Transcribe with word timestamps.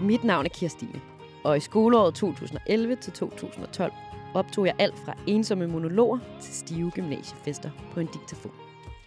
Mit 0.00 0.24
navn 0.24 0.44
er 0.44 0.48
Kirstine, 0.48 1.00
og 1.44 1.56
i 1.56 1.60
skoleåret 1.60 2.14
2011 2.14 2.96
til 2.96 3.12
2012 3.12 3.92
optog 4.34 4.66
jeg 4.66 4.74
alt 4.78 4.98
fra 5.04 5.14
ensomme 5.26 5.66
monologer 5.66 6.18
til 6.40 6.54
stive 6.54 6.90
gymnasiefester 6.90 7.70
på 7.92 8.00
en 8.00 8.06
diktafon. 8.06 8.52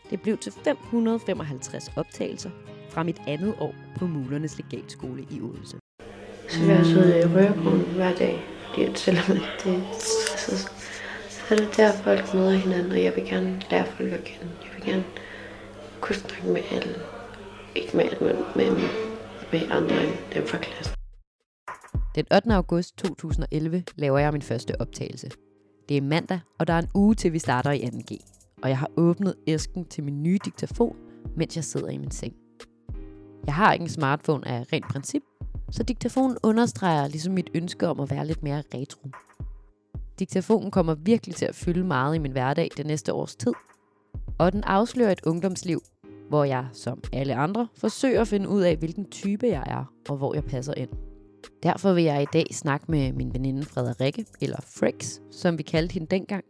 Det 0.09 0.21
blev 0.21 0.37
til 0.37 0.51
555 0.51 1.91
optagelser 1.95 2.49
fra 2.89 3.03
mit 3.03 3.21
andet 3.27 3.55
år 3.59 3.75
på 3.99 4.07
Mulernes 4.07 4.57
Legatskole 4.57 5.25
i 5.29 5.41
Odense. 5.41 5.77
Så 6.49 6.59
vil 6.59 6.69
jeg 6.69 6.85
sidde 6.85 7.19
i 7.19 7.23
rørgrunden 7.23 7.93
hver 7.95 8.15
dag, 8.15 8.43
fordi 8.69 8.83
er 8.83 8.93
selvom 8.93 9.37
det 9.63 9.75
er 9.75 9.81
så 11.51 11.55
er 11.55 11.55
det 11.55 11.77
der, 11.77 11.91
folk 11.91 12.33
møder 12.33 12.51
hinanden, 12.51 12.91
og 12.91 13.03
jeg 13.03 13.15
vil 13.15 13.25
gerne 13.25 13.61
lære 13.71 13.85
folk 13.85 14.11
at 14.13 14.23
kende. 14.23 14.51
Jeg 14.63 14.71
vil 14.75 14.85
gerne 14.85 15.03
kunne 16.01 16.15
snakke 16.15 16.47
med 16.47 16.61
alle. 16.71 16.95
Ikke 17.75 17.97
med 17.97 18.05
alle, 18.05 18.37
men 18.55 18.73
med, 18.73 19.10
med 19.51 19.71
andre 19.71 20.03
end 20.03 20.13
dem 20.33 20.47
fra 20.47 20.57
klassen. 20.57 20.95
Den 22.15 22.25
8. 22.35 22.55
august 22.55 22.97
2011 22.97 23.83
laver 23.95 24.19
jeg 24.19 24.31
min 24.31 24.41
første 24.41 24.81
optagelse. 24.81 25.29
Det 25.89 25.97
er 25.97 26.01
mandag, 26.01 26.39
og 26.59 26.67
der 26.67 26.73
er 26.73 26.79
en 26.79 26.89
uge 26.95 27.15
til 27.15 27.33
vi 27.33 27.39
starter 27.39 27.71
i 27.71 27.81
2G. 27.83 28.17
Og 28.63 28.69
jeg 28.69 28.77
har 28.77 28.89
åbnet 28.97 29.35
æsken 29.47 29.85
til 29.85 30.03
min 30.03 30.23
nye 30.23 30.39
diktafon, 30.45 30.95
mens 31.35 31.55
jeg 31.55 31.63
sidder 31.63 31.89
i 31.89 31.97
min 31.97 32.11
seng. 32.11 32.33
Jeg 33.45 33.53
har 33.53 33.73
ikke 33.73 33.83
en 33.83 33.89
smartphone 33.89 34.47
af 34.47 34.65
rent 34.73 34.85
princip, 34.87 35.21
så 35.71 35.83
diktafonen 35.83 36.37
understreger 36.43 37.07
ligesom 37.07 37.33
mit 37.33 37.49
ønske 37.53 37.87
om 37.87 37.99
at 37.99 38.11
være 38.11 38.27
lidt 38.27 38.43
mere 38.43 38.63
retro. 38.73 39.09
Diktafonen 40.19 40.71
kommer 40.71 40.95
virkelig 40.95 41.35
til 41.35 41.45
at 41.45 41.55
fylde 41.55 41.83
meget 41.83 42.15
i 42.15 42.19
min 42.19 42.31
hverdag 42.31 42.69
det 42.77 42.85
næste 42.85 43.13
års 43.13 43.35
tid, 43.35 43.53
og 44.37 44.51
den 44.51 44.63
afslører 44.63 45.11
et 45.11 45.21
ungdomsliv, 45.25 45.81
hvor 46.31 46.43
jeg, 46.43 46.65
som 46.73 47.03
alle 47.13 47.35
andre, 47.35 47.67
forsøger 47.77 48.21
at 48.21 48.27
finde 48.27 48.49
ud 48.49 48.61
af, 48.61 48.77
hvilken 48.77 49.09
type 49.09 49.47
jeg 49.47 49.63
er, 49.67 49.93
og 50.09 50.17
hvor 50.17 50.33
jeg 50.33 50.43
passer 50.43 50.73
ind. 50.73 50.89
Derfor 51.63 51.93
vil 51.93 52.03
jeg 52.03 52.21
i 52.21 52.25
dag 52.33 52.45
snakke 52.51 52.85
med 52.91 53.13
min 53.13 53.33
veninde 53.33 53.63
Frederikke, 53.63 54.25
eller 54.41 54.57
Frex, 54.61 55.19
som 55.31 55.57
vi 55.57 55.63
kaldte 55.63 55.93
hende 55.93 56.07
dengang, 56.07 56.43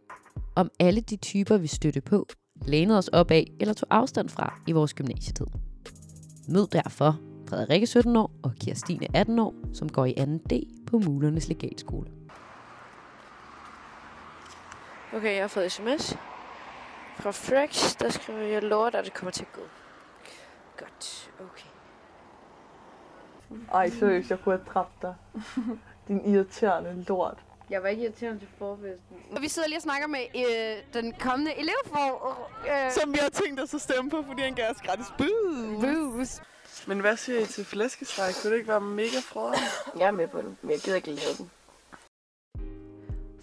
om 0.56 0.70
alle 0.80 1.00
de 1.00 1.16
typer, 1.16 1.56
vi 1.56 1.66
støtte 1.66 2.00
på, 2.00 2.26
lænede 2.66 2.98
os 2.98 3.08
op 3.08 3.30
af 3.30 3.46
eller 3.60 3.74
tog 3.74 3.86
afstand 3.90 4.28
fra 4.28 4.60
i 4.66 4.72
vores 4.72 4.94
gymnasietid. 4.94 5.46
Mød 6.48 6.66
derfor 6.66 7.20
Frederikke 7.48 7.86
17 7.86 8.16
år 8.16 8.30
og 8.42 8.52
Kirstine 8.60 9.06
18 9.14 9.38
år, 9.38 9.54
som 9.72 9.88
går 9.88 10.04
i 10.04 10.14
2D 10.18 10.84
på 10.86 10.98
Mulernes 10.98 11.48
Legatskole. 11.48 12.10
Okay, 15.12 15.34
jeg 15.34 15.42
har 15.42 15.48
fået 15.48 15.72
sms 15.72 16.16
fra 17.16 17.30
Frex, 17.30 17.96
der 17.96 18.08
skriver, 18.10 18.38
jeg 18.40 18.62
lover 18.62 18.90
dig, 18.90 18.98
at 18.98 19.04
det 19.04 19.14
kommer 19.14 19.30
til 19.32 19.42
at 19.42 19.52
gå. 19.52 19.62
Godt, 20.78 21.30
okay. 21.40 21.68
Ej, 23.74 23.90
seriøst, 23.90 24.30
jeg 24.30 24.38
kunne 24.44 24.56
have 24.56 24.64
dræbt 24.74 25.02
dig. 25.02 25.14
Din 26.08 26.34
irriterende 26.34 27.04
lort. 27.08 27.38
Jeg 27.70 27.82
var 27.82 27.88
ikke 27.88 28.02
irriterende 28.02 28.40
til 28.40 28.48
forfesten. 28.58 29.16
Og 29.36 29.42
vi 29.42 29.48
sidder 29.48 29.68
lige 29.68 29.78
og 29.78 29.82
snakker 29.82 30.06
med 30.06 30.20
øh, 30.36 31.02
den 31.02 31.12
kommende 31.12 31.54
elev 31.54 31.74
for... 31.86 32.38
Øh, 32.66 32.92
Som 32.92 33.12
vi 33.12 33.18
har 33.22 33.28
tænkt 33.28 33.60
os 33.60 33.74
at 33.74 33.80
stemme 33.80 34.10
på, 34.10 34.24
fordi 34.28 34.42
han 34.42 34.54
gav 34.54 34.70
os 34.70 34.76
gratis 34.82 35.06
booze. 35.18 35.80
Booze. 35.80 36.42
Men 36.86 37.00
hvad 37.00 37.16
siger 37.16 37.40
I 37.40 37.44
til 37.46 37.64
flæskesteg? 37.64 38.32
Kunne 38.42 38.50
det 38.50 38.56
ikke 38.58 38.68
være 38.68 38.80
mega 38.80 39.18
frøden? 39.22 39.58
Jeg 39.98 40.06
er 40.06 40.10
med 40.10 40.28
på 40.28 40.38
den, 40.40 40.58
men 40.62 40.70
jeg 40.70 40.80
gider 40.80 40.96
ikke 40.96 41.08
lave 41.10 41.34
den. 41.38 41.50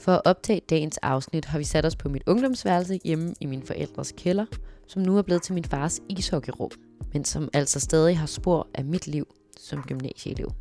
For 0.09 0.13
at 0.13 0.21
optage 0.25 0.59
dagens 0.59 0.97
afsnit 0.97 1.45
har 1.45 1.57
vi 1.57 1.63
sat 1.63 1.85
os 1.85 1.95
på 1.95 2.09
mit 2.09 2.23
ungdomsværelse 2.27 2.99
hjemme 3.03 3.33
i 3.39 3.45
min 3.45 3.63
forældres 3.63 4.13
kælder, 4.17 4.45
som 4.87 5.01
nu 5.01 5.17
er 5.17 5.21
blevet 5.21 5.41
til 5.41 5.53
min 5.53 5.63
fars 5.63 5.99
ishockeyrum, 6.09 6.71
men 7.13 7.25
som 7.25 7.49
altså 7.53 7.79
stadig 7.79 8.17
har 8.17 8.25
spor 8.25 8.67
af 8.73 8.85
mit 8.85 9.07
liv 9.07 9.27
som 9.57 9.83
gymnasieelev. 9.83 10.51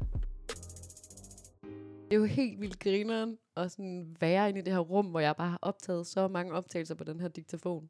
Det 1.63 2.13
er 2.13 2.17
jo 2.17 2.25
helt 2.25 2.61
vildt 2.61 2.79
grineren 2.79 3.39
at 3.57 3.73
sådan 3.73 4.17
være 4.21 4.49
inde 4.49 4.61
i 4.61 4.63
det 4.63 4.73
her 4.73 4.81
rum, 4.81 5.07
hvor 5.07 5.21
jeg 5.21 5.37
bare 5.37 5.51
har 5.51 5.59
optaget 5.63 6.07
så 6.07 6.29
mange 6.29 6.53
optagelser 6.53 6.95
på 6.95 7.05
den 7.05 7.21
her 7.21 7.29
diktafon. 7.29 7.89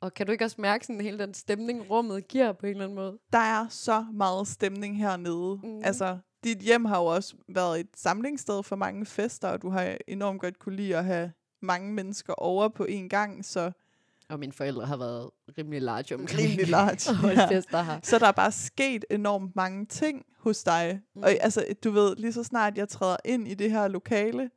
Og 0.00 0.14
kan 0.14 0.26
du 0.26 0.32
ikke 0.32 0.44
også 0.44 0.60
mærke 0.60 0.86
sådan 0.86 1.00
hele 1.00 1.18
den 1.18 1.34
stemning, 1.34 1.90
rummet 1.90 2.28
giver 2.28 2.52
på 2.52 2.66
en 2.66 2.70
eller 2.70 2.84
anden 2.84 2.96
måde? 2.96 3.18
Der 3.32 3.38
er 3.38 3.66
så 3.68 4.06
meget 4.12 4.48
stemning 4.48 4.98
hernede. 4.98 5.60
Mm. 5.62 5.80
Altså, 5.84 6.18
dit 6.44 6.58
hjem 6.58 6.84
har 6.84 6.98
jo 6.98 7.04
også 7.04 7.34
været 7.48 7.80
et 7.80 7.88
samlingssted 7.96 8.62
for 8.62 8.76
mange 8.76 9.06
fester, 9.06 9.48
og 9.48 9.62
du 9.62 9.70
har 9.70 9.96
enormt 10.08 10.40
godt 10.40 10.58
kunne 10.58 10.76
lide 10.76 10.96
at 10.96 11.04
have 11.04 11.32
mange 11.62 11.92
mennesker 11.92 12.32
over 12.34 12.68
på 12.68 12.84
en 12.84 13.08
gang, 13.08 13.44
så 13.44 13.72
Og 14.28 14.38
mine 14.38 14.52
forældre 14.52 14.86
har 14.86 14.96
været 14.96 15.30
rimelig 15.58 15.82
large 15.82 16.14
omkring. 16.14 16.48
rimelig 16.48 16.68
large. 16.78 17.10
og 17.10 17.16
holdt 17.16 17.48
fester 17.48 17.82
her. 17.82 18.00
Så 18.02 18.18
der 18.18 18.26
er 18.26 18.32
bare 18.32 18.52
sket 18.52 19.04
enormt 19.10 19.56
mange 19.56 19.86
ting 19.86 20.24
hos 20.38 20.62
dig. 20.64 21.00
Mm. 21.14 21.22
Og 21.22 21.30
altså, 21.40 21.64
du 21.84 21.90
ved, 21.90 22.16
lige 22.16 22.32
så 22.32 22.42
snart 22.44 22.78
jeg 22.78 22.88
træder 22.88 23.16
ind 23.24 23.48
i 23.48 23.54
det 23.54 23.70
her 23.70 23.88
lokale, 23.88 24.50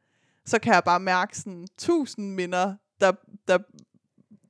så 0.45 0.59
kan 0.59 0.73
jeg 0.73 0.83
bare 0.83 0.99
mærke 0.99 1.37
sådan 1.37 1.67
tusind 1.77 2.33
minder, 2.33 2.75
der, 3.01 3.11
der 3.47 3.57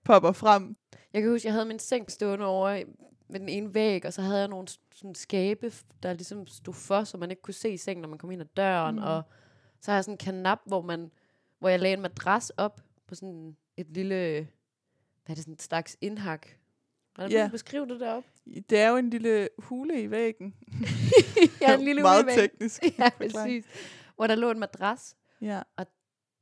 popper 0.05 0.31
frem. 0.31 0.75
Jeg 1.13 1.21
kan 1.21 1.31
huske, 1.31 1.47
jeg 1.47 1.53
havde 1.53 1.65
min 1.65 1.79
seng 1.79 2.11
stående 2.11 2.45
over 2.45 2.83
i- 3.29 3.33
ved 3.33 3.39
den 3.39 3.49
ene 3.49 3.73
væg, 3.73 4.05
og 4.05 4.13
så 4.13 4.21
havde 4.21 4.39
jeg 4.39 4.47
nogle 4.47 4.67
sådan 4.93 5.15
skabe, 5.15 5.73
der 6.03 6.13
ligesom 6.13 6.47
stod 6.47 6.73
for, 6.73 7.03
så 7.03 7.17
man 7.17 7.29
ikke 7.29 7.41
kunne 7.41 7.53
se 7.53 7.77
sengen, 7.77 8.01
når 8.01 8.09
man 8.09 8.17
kom 8.17 8.31
ind 8.31 8.41
ad 8.41 8.45
døren. 8.57 8.95
Mm. 8.95 9.01
Og 9.03 9.23
så 9.81 9.91
har 9.91 9.97
jeg 9.97 10.03
sådan 10.03 10.13
en 10.13 10.17
kanap, 10.17 10.59
hvor, 10.65 10.81
man, 10.81 11.11
hvor 11.59 11.69
jeg 11.69 11.79
lagde 11.79 11.93
en 11.93 12.01
madras 12.01 12.49
op 12.49 12.81
på 13.07 13.15
sådan 13.15 13.55
et 13.77 13.87
lille, 13.89 14.15
hvad 15.25 15.33
er 15.33 15.35
det, 15.35 15.37
sådan 15.43 15.53
et 15.53 15.61
slags 15.61 15.97
indhak. 16.01 16.47
Hvordan 17.15 17.31
Ja. 17.31 17.37
yeah. 17.37 17.51
beskrive 17.51 17.87
det 17.87 17.99
deroppe? 17.99 18.29
Det 18.69 18.79
er 18.79 18.89
jo 18.89 18.97
en 18.97 19.09
lille 19.09 19.49
hule 19.57 20.01
i 20.01 20.11
væggen. 20.11 20.55
ja, 21.61 21.73
en 21.77 21.83
lille 21.83 22.01
Meget 22.01 22.23
ulevæg. 22.23 22.35
teknisk. 22.37 22.83
Ja, 22.99 23.09
præcis. 23.17 23.65
Hvor 24.15 24.27
der 24.27 24.35
lå 24.35 24.51
en 24.51 24.59
madras. 24.59 25.15
Ja. 25.41 25.61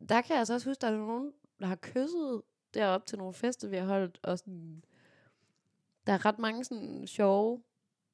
Der 0.09 0.21
kan 0.21 0.29
jeg 0.29 0.37
altså 0.39 0.53
også 0.53 0.69
huske, 0.69 0.81
der 0.81 0.87
er 0.87 0.97
nogen, 0.97 1.31
der 1.59 1.65
har 1.65 1.75
kysset 1.81 2.41
derop 2.73 3.05
til 3.05 3.17
nogle 3.17 3.33
fester, 3.33 3.67
vi 3.67 3.75
har 3.77 3.85
holdt. 3.85 4.19
Og 4.23 4.39
sådan, 4.39 4.83
der 6.07 6.13
er 6.13 6.25
ret 6.25 6.39
mange 6.39 6.63
sådan 6.63 7.07
sjove 7.07 7.61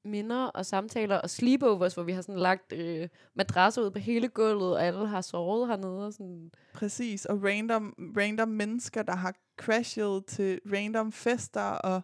minder 0.06 0.46
og 0.46 0.66
samtaler 0.66 1.16
og 1.16 1.30
sleepovers, 1.30 1.94
hvor 1.94 2.04
vi 2.04 2.12
har 2.12 2.22
sådan 2.22 2.40
lagt 2.40 2.74
øh, 2.74 3.10
madrasser 3.36 3.82
ud 3.82 3.92
på 3.92 4.00
hele 4.00 4.28
gulvet, 4.28 4.74
og 4.74 4.86
alle 4.86 5.08
har 5.08 5.22
sovet 5.22 5.68
hernede. 5.68 6.06
Og 6.06 6.14
sådan. 6.14 6.52
Præcis, 6.74 7.26
og 7.26 7.44
random, 7.44 7.94
random 8.18 8.48
mennesker, 8.48 9.04
der 9.04 9.16
har 9.16 9.34
crashet 9.58 10.26
til 10.26 10.60
random 10.74 11.12
fester, 11.12 11.62
og 11.62 12.02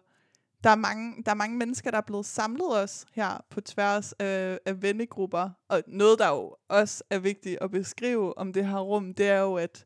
der 0.64 0.70
er, 0.70 0.76
mange, 0.76 1.22
der 1.22 1.30
er 1.30 1.34
mange 1.34 1.56
mennesker, 1.56 1.90
der 1.90 1.98
er 1.98 2.02
blevet 2.06 2.26
samlet 2.26 2.82
os 2.82 3.06
her 3.12 3.44
på 3.50 3.60
tværs 3.60 4.12
af, 4.12 4.58
af 4.66 4.82
vennegrupper. 4.82 5.50
Og 5.68 5.82
noget, 5.86 6.18
der 6.18 6.28
jo 6.28 6.56
også 6.68 7.04
er 7.10 7.18
vigtigt 7.18 7.58
at 7.60 7.70
beskrive 7.70 8.38
om 8.38 8.52
det 8.52 8.66
her 8.66 8.78
rum, 8.78 9.14
det 9.14 9.28
er 9.28 9.40
jo, 9.40 9.54
at 9.54 9.85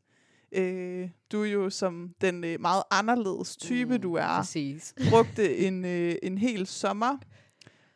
øh, 0.51 1.09
du 1.31 1.43
jo 1.43 1.69
som 1.69 2.13
den 2.21 2.43
øh, 2.43 2.61
meget 2.61 2.83
anderledes 2.91 3.57
type, 3.57 3.93
mm, 3.95 4.01
du 4.01 4.13
er, 4.13 4.37
Præcis. 4.37 4.93
brugte 5.09 5.57
en, 5.57 5.85
øh, 5.85 6.15
en 6.23 6.37
hel 6.37 6.67
sommer 6.67 7.17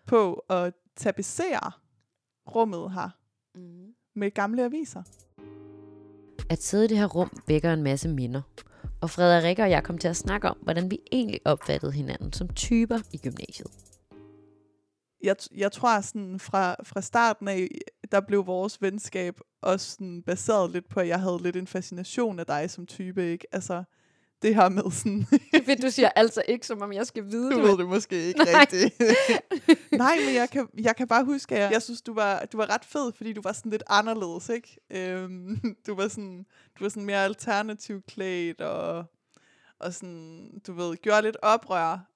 på 0.08 0.34
at 0.34 0.74
tapetsere 0.96 1.72
rummet 2.56 2.92
her 2.94 3.10
Mm. 3.56 3.86
med 4.16 4.32
gamle 4.32 4.64
aviser. 4.66 5.04
At 6.50 6.64
sidde 6.64 6.86
i 6.86 6.88
det 6.88 6.98
her 6.98 7.06
rum 7.06 7.30
vækker 7.48 7.74
en 7.74 7.84
masse 7.84 8.10
minder. 8.10 8.42
Og 9.02 9.10
Frederikke 9.10 9.64
og 9.64 9.70
jeg 9.70 9.84
kom 9.84 9.98
til 9.98 10.08
at 10.08 10.16
snakke 10.16 10.50
om, 10.50 10.58
hvordan 10.62 10.92
vi 10.92 11.00
egentlig 11.12 11.40
opfattede 11.46 11.92
hinanden 11.92 12.34
som 12.34 12.48
typer 12.54 13.00
i 13.14 13.18
gymnasiet. 13.18 13.68
Jeg, 15.26 15.36
jeg 15.56 15.72
tror 15.72 16.02
sådan 16.02 16.40
fra, 16.40 16.76
fra 16.84 17.02
starten 17.02 17.48
af, 17.48 17.68
der 18.12 18.20
blev 18.22 18.48
vores 18.48 18.82
venskab 18.82 19.40
også 19.62 19.92
sådan 19.92 20.24
baseret 20.24 20.72
lidt 20.72 20.90
på, 20.90 21.00
at 21.00 21.08
jeg 21.08 21.20
havde 21.20 21.40
lidt 21.44 21.56
en 21.56 21.68
fascination 21.68 22.40
af 22.40 22.46
dig 22.46 22.70
som 22.70 22.86
type, 22.86 23.32
ikke? 23.32 23.48
Altså, 23.52 23.84
det 24.42 24.56
her 24.56 24.70
med 24.70 24.92
sådan, 24.92 25.26
Fedt, 25.66 25.82
du 25.82 25.90
siger 25.90 26.10
altså 26.10 26.44
ikke, 26.48 26.68
som 26.68 26.82
om 26.82 26.94
jeg 26.94 27.08
skal 27.08 27.26
vide 27.32 27.52
du 27.52 27.58
det. 27.58 27.64
ved 27.64 27.78
det 27.78 27.88
måske 27.88 28.22
ikke 28.28 28.40
Nej. 28.40 28.60
rigtigt. 28.62 29.02
Nej, 30.04 30.16
men 30.26 30.36
jeg 30.36 30.50
kan, 30.50 30.68
jeg 30.84 30.96
kan 30.96 31.08
bare 31.08 31.26
huske, 31.26 31.56
at 31.56 31.62
jeg, 31.62 31.72
jeg 31.72 31.82
synes, 31.82 32.02
du 32.02 32.14
var, 32.14 32.46
du 32.52 32.58
var 32.58 32.74
ret 32.74 32.86
fed, 32.86 33.12
fordi 33.16 33.34
du 33.34 33.42
var 33.42 33.54
sådan 33.54 33.72
lidt 33.72 33.84
anderledes, 33.88 34.50
ikke? 34.50 34.78
Øhm, 34.90 35.76
du, 35.88 35.96
var 35.96 36.08
sådan, 36.08 36.46
du 36.80 36.84
var 36.84 36.90
sådan 36.90 37.06
mere 37.06 37.24
alternativ 37.24 38.02
klædt, 38.02 38.62
og, 38.62 39.06
og 39.80 39.94
sådan, 39.94 40.62
du 40.68 40.74
ved, 40.74 40.96
gjorde 40.98 41.22
lidt 41.22 41.38
oprør 41.42 42.15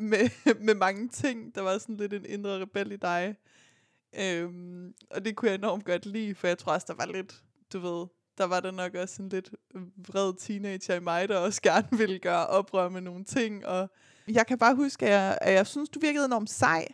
med, 0.00 0.30
med 0.66 0.74
mange 0.74 1.08
ting. 1.08 1.54
Der 1.54 1.60
var 1.60 1.78
sådan 1.78 1.96
lidt 1.96 2.12
en 2.12 2.26
indre 2.26 2.60
rebel 2.60 2.92
i 2.92 2.96
dig. 2.96 3.36
Øhm, 4.18 4.94
og 5.10 5.24
det 5.24 5.36
kunne 5.36 5.48
jeg 5.48 5.58
enormt 5.58 5.84
godt 5.84 6.06
lide, 6.06 6.34
for 6.34 6.46
jeg 6.46 6.58
tror 6.58 6.72
også, 6.72 6.86
der 6.88 6.94
var 6.94 7.06
lidt, 7.06 7.42
du 7.72 7.78
ved, 7.78 8.06
der 8.38 8.44
var 8.44 8.60
der 8.60 8.70
nok 8.70 8.94
også 8.94 9.22
en 9.22 9.28
lidt 9.28 9.50
vred 9.96 10.34
teenager 10.38 10.94
i 10.94 11.00
mig, 11.00 11.28
der 11.28 11.38
også 11.38 11.62
gerne 11.62 11.88
ville 11.98 12.18
gøre 12.18 12.46
oprør 12.46 12.88
med 12.88 13.00
nogle 13.00 13.24
ting. 13.24 13.66
Og 13.66 13.90
jeg 14.28 14.46
kan 14.46 14.58
bare 14.58 14.74
huske, 14.74 15.06
at 15.06 15.12
jeg, 15.12 15.38
at 15.40 15.52
jeg 15.52 15.66
synes, 15.66 15.88
du 15.88 16.00
virkede 16.00 16.24
enormt 16.24 16.50
sej 16.50 16.88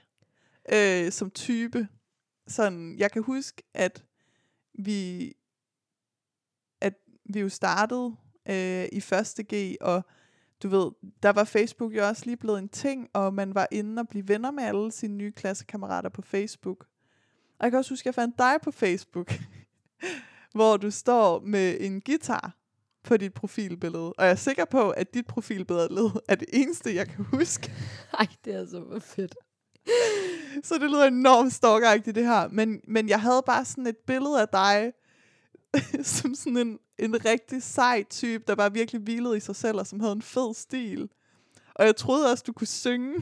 øh, 0.72 1.12
som 1.12 1.30
type. 1.30 1.88
Sådan, 2.48 2.98
jeg 2.98 3.12
kan 3.12 3.22
huske, 3.22 3.62
at 3.74 4.04
vi, 4.74 5.32
at 6.80 6.94
vi 7.24 7.40
jo 7.40 7.48
startede 7.48 8.16
øh, 8.48 8.88
i 8.92 9.00
første 9.00 9.42
G, 9.54 9.76
og 9.80 10.04
du 10.62 10.68
ved, 10.68 10.90
der 11.22 11.32
var 11.32 11.44
Facebook 11.44 11.96
jo 11.96 12.08
også 12.08 12.22
lige 12.24 12.36
blevet 12.36 12.58
en 12.58 12.68
ting, 12.68 13.08
og 13.12 13.34
man 13.34 13.54
var 13.54 13.68
inde 13.70 14.00
og 14.00 14.08
blive 14.08 14.28
venner 14.28 14.50
med 14.50 14.64
alle 14.64 14.92
sine 14.92 15.14
nye 15.14 15.32
klassekammerater 15.32 16.08
på 16.08 16.22
Facebook. 16.22 16.86
Og 17.58 17.64
jeg 17.64 17.70
kan 17.70 17.78
også 17.78 17.92
huske, 17.92 18.02
at 18.02 18.06
jeg 18.06 18.14
fandt 18.14 18.38
dig 18.38 18.54
på 18.62 18.70
Facebook, 18.70 19.32
hvor 20.54 20.76
du 20.76 20.90
står 20.90 21.40
med 21.40 21.76
en 21.80 22.00
guitar 22.00 22.56
på 23.04 23.16
dit 23.16 23.34
profilbillede. 23.34 24.12
Og 24.12 24.24
jeg 24.24 24.30
er 24.30 24.34
sikker 24.34 24.64
på, 24.64 24.90
at 24.90 25.14
dit 25.14 25.26
profilbillede 25.26 26.22
er 26.28 26.34
det 26.34 26.48
eneste, 26.52 26.94
jeg 26.94 27.08
kan 27.08 27.24
huske. 27.24 27.72
Ej, 28.18 28.26
det 28.44 28.54
er 28.54 28.66
så 28.66 29.00
fedt. 29.00 29.34
Så 30.62 30.74
det 30.74 30.90
lyder 30.90 31.04
enormt 31.04 31.52
stalkeragtigt, 31.52 32.14
det 32.14 32.26
her. 32.26 32.48
Men, 32.48 32.80
men 32.88 33.08
jeg 33.08 33.20
havde 33.20 33.42
bare 33.46 33.64
sådan 33.64 33.86
et 33.86 33.96
billede 34.06 34.40
af 34.40 34.48
dig, 34.48 34.92
som 36.02 36.34
sådan 36.34 36.56
en, 36.56 36.78
en 36.98 37.24
rigtig 37.24 37.62
sej 37.62 38.04
type, 38.10 38.44
der 38.46 38.54
bare 38.54 38.72
virkelig 38.72 39.02
hvilede 39.02 39.36
i 39.36 39.40
sig 39.40 39.56
selv, 39.56 39.78
og 39.78 39.86
som 39.86 40.00
havde 40.00 40.12
en 40.12 40.22
fed 40.22 40.54
stil. 40.54 41.08
Og 41.74 41.86
jeg 41.86 41.96
troede 41.96 42.30
også, 42.32 42.44
du 42.46 42.52
kunne 42.52 42.66
synge. 42.66 43.14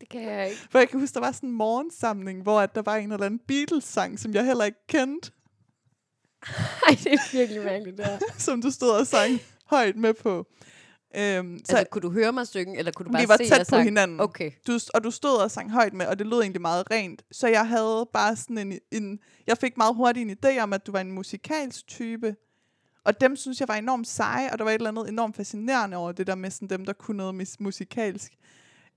Det 0.00 0.08
kan 0.08 0.22
jeg 0.22 0.48
ikke. 0.50 0.60
For 0.70 0.78
jeg 0.78 0.88
kan 0.88 1.00
huske, 1.00 1.14
der 1.14 1.20
var 1.20 1.32
sådan 1.32 1.48
en 1.48 1.54
morgensamling, 1.54 2.42
hvor 2.42 2.60
at 2.60 2.74
der 2.74 2.82
var 2.82 2.96
en 2.96 3.12
eller 3.12 3.26
anden 3.26 3.40
Beatles-sang, 3.48 4.18
som 4.18 4.34
jeg 4.34 4.44
heller 4.44 4.64
ikke 4.64 4.86
kendte, 4.88 5.30
Ej, 6.86 6.98
det 7.04 7.12
er 7.12 7.32
virkelig 7.32 7.64
mærkeligt, 7.64 7.96
det 7.96 8.06
her. 8.06 8.18
som 8.38 8.62
du 8.62 8.70
stod 8.70 8.90
og 8.90 9.06
sang 9.06 9.40
højt 9.66 9.96
med 9.96 10.14
på. 10.14 10.46
Øhm, 11.18 11.58
så 11.64 11.76
Altså, 11.76 11.90
kunne 11.90 12.02
du 12.02 12.10
høre 12.10 12.32
mig 12.32 12.46
synge, 12.46 12.78
eller 12.78 12.92
kunne 12.92 13.06
du 13.06 13.12
bare 13.12 13.22
vi 13.22 13.28
var 13.28 13.36
se, 13.36 13.44
tæt 13.48 13.58
på 13.58 13.64
sang? 13.64 13.84
hinanden. 13.84 14.20
Okay. 14.20 14.50
du, 14.66 14.78
og 14.94 15.04
du 15.04 15.10
stod 15.10 15.36
og 15.36 15.50
sang 15.50 15.70
højt 15.70 15.94
med, 15.94 16.06
og 16.06 16.18
det 16.18 16.26
lød 16.26 16.40
egentlig 16.40 16.60
meget 16.60 16.90
rent. 16.90 17.22
Så 17.32 17.48
jeg 17.48 17.68
havde 17.68 18.08
bare 18.12 18.36
sådan 18.36 18.58
en, 18.58 18.78
en... 18.92 19.18
Jeg 19.46 19.58
fik 19.58 19.76
meget 19.76 19.94
hurtigt 19.94 20.30
en 20.30 20.36
idé 20.44 20.58
om, 20.60 20.72
at 20.72 20.86
du 20.86 20.92
var 20.92 21.00
en 21.00 21.12
musikalsk 21.12 21.86
type. 21.86 22.36
Og 23.04 23.20
dem 23.20 23.36
synes 23.36 23.60
jeg 23.60 23.68
var 23.68 23.74
enormt 23.74 24.06
seje, 24.08 24.52
og 24.52 24.58
der 24.58 24.64
var 24.64 24.70
et 24.70 24.74
eller 24.74 24.88
andet 24.88 25.08
enormt 25.08 25.36
fascinerende 25.36 25.96
over 25.96 26.12
det 26.12 26.26
der 26.26 26.34
med 26.34 26.50
sådan 26.50 26.68
dem, 26.68 26.84
der 26.84 26.92
kunne 26.92 27.16
noget 27.16 27.56
musikalsk. 27.60 28.32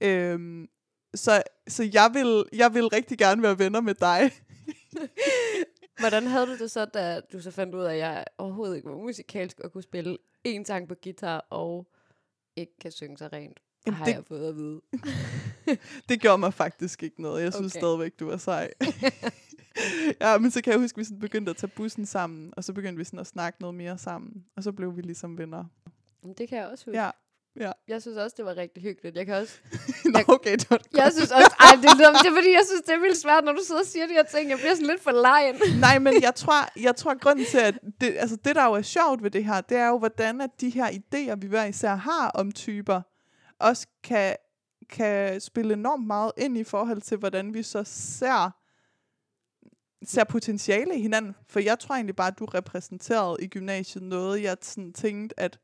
Øhm, 0.01 0.67
så 1.15 1.43
så 1.67 1.89
jeg, 1.93 2.09
vil, 2.13 2.43
jeg 2.53 2.73
vil 2.73 2.87
rigtig 2.87 3.17
gerne 3.17 3.41
være 3.41 3.59
venner 3.59 3.81
med 3.81 3.93
dig. 3.93 4.31
Hvordan 5.99 6.27
havde 6.27 6.45
du 6.45 6.57
det 6.57 6.71
så, 6.71 6.85
da 6.85 7.21
du 7.33 7.41
så 7.41 7.51
fandt 7.51 7.75
ud 7.75 7.83
af, 7.83 7.93
at 7.93 7.99
jeg 7.99 8.25
overhovedet 8.37 8.75
ikke 8.75 8.89
var 8.89 8.95
musikalsk 8.95 9.59
og 9.59 9.71
kunne 9.71 9.83
spille 9.83 10.17
en 10.43 10.65
sang 10.65 10.87
på 10.87 10.95
guitar 11.03 11.47
og 11.49 11.87
ikke 12.57 12.73
kan 12.81 12.91
synge 12.91 13.17
så 13.17 13.29
rent? 13.33 13.59
Jamen, 13.85 13.97
har 13.97 14.05
det- 14.05 14.13
jeg 14.13 14.25
fået 14.25 14.49
at 14.49 14.55
vide. 14.55 14.81
Det 16.09 16.21
gjorde 16.21 16.37
mig 16.37 16.53
faktisk 16.53 17.03
ikke 17.03 17.21
noget. 17.21 17.43
Jeg 17.43 17.53
synes 17.53 17.71
Okay. 17.75 17.79
stadigvæk, 17.79 18.19
du 18.19 18.25
var 18.25 18.37
sej. 18.37 18.73
ja, 20.21 20.37
men 20.37 20.51
så 20.51 20.61
kan 20.61 20.71
jeg 20.73 20.79
huske, 20.79 20.95
at 20.95 20.99
vi 20.99 21.03
sådan 21.03 21.19
begyndte 21.19 21.49
at 21.49 21.57
tage 21.57 21.71
bussen 21.75 22.05
sammen, 22.05 22.53
og 22.57 22.63
så 22.63 22.73
begyndte 22.73 22.97
vi 22.97 23.03
sådan 23.03 23.19
at 23.19 23.27
snakke 23.27 23.61
noget 23.61 23.75
mere 23.75 23.97
sammen. 23.97 24.45
Og 24.55 24.63
så 24.63 24.71
blev 24.71 24.95
vi 24.97 25.01
ligesom 25.01 25.37
venner. 25.37 25.65
Men 26.23 26.33
det 26.33 26.49
kan 26.49 26.57
jeg 26.57 26.67
også 26.67 26.85
huske. 26.85 26.99
Ja. 27.03 27.09
Ja. 27.59 27.71
Jeg 27.87 28.01
synes 28.01 28.17
også, 28.17 28.33
det 28.37 28.45
var 28.45 28.57
rigtig 28.57 28.83
hyggeligt. 28.83 29.15
Jeg 29.15 29.25
kan 29.25 29.35
også... 29.35 29.53
Nå, 30.13 30.19
okay, 30.27 30.51
det 30.51 30.69
var 30.69 30.79
Jeg 30.93 31.11
synes 31.11 31.31
også... 31.31 31.55
Ej, 31.59 31.75
det, 31.75 31.97
lyder, 31.97 32.11
det 32.11 32.29
er 32.29 32.35
fordi, 32.35 32.51
jeg 32.51 32.63
synes, 32.69 32.81
det 32.81 32.93
er 32.93 32.99
vildt 32.99 33.17
svært, 33.17 33.43
når 33.43 33.51
du 33.51 33.61
sidder 33.67 33.81
og 33.81 33.87
siger 33.87 34.07
de 34.07 34.13
her 34.13 34.23
ting. 34.23 34.49
Jeg 34.49 34.57
bliver 34.57 34.75
sådan 34.75 34.87
lidt 34.87 35.01
for 35.01 35.11
lejen. 35.11 35.55
Nej, 35.85 35.99
men 35.99 36.21
jeg 36.21 36.35
tror, 36.35 36.81
jeg 36.81 36.95
tror 36.95 37.19
grunden 37.19 37.45
til, 37.45 37.57
at 37.57 37.79
det, 38.01 38.15
altså 38.17 38.35
det, 38.35 38.55
der 38.55 38.65
jo 38.65 38.73
er 38.73 38.81
sjovt 38.81 39.23
ved 39.23 39.31
det 39.31 39.45
her, 39.45 39.61
det 39.61 39.77
er 39.77 39.87
jo, 39.87 39.97
hvordan 39.97 40.41
at 40.41 40.61
de 40.61 40.69
her 40.69 40.87
idéer, 40.87 41.35
vi 41.35 41.47
hver 41.47 41.65
især 41.65 41.95
har 41.95 42.29
om 42.29 42.51
typer, 42.51 43.01
også 43.59 43.87
kan, 44.03 44.35
kan 44.89 45.41
spille 45.41 45.73
enormt 45.73 46.07
meget 46.07 46.31
ind 46.37 46.57
i 46.57 46.63
forhold 46.63 47.01
til, 47.01 47.17
hvordan 47.17 47.53
vi 47.53 47.63
så 47.63 47.83
ser, 47.85 48.51
ser 50.05 50.23
potentiale 50.23 50.95
i 50.95 51.01
hinanden. 51.01 51.35
For 51.49 51.59
jeg 51.59 51.79
tror 51.79 51.95
egentlig 51.95 52.15
bare, 52.15 52.27
at 52.27 52.39
du 52.39 52.45
repræsenterede 52.45 53.37
i 53.39 53.47
gymnasiet 53.47 54.03
noget, 54.03 54.43
jeg 54.43 54.57
sådan 54.61 54.93
tænkte, 54.93 55.39
at 55.39 55.59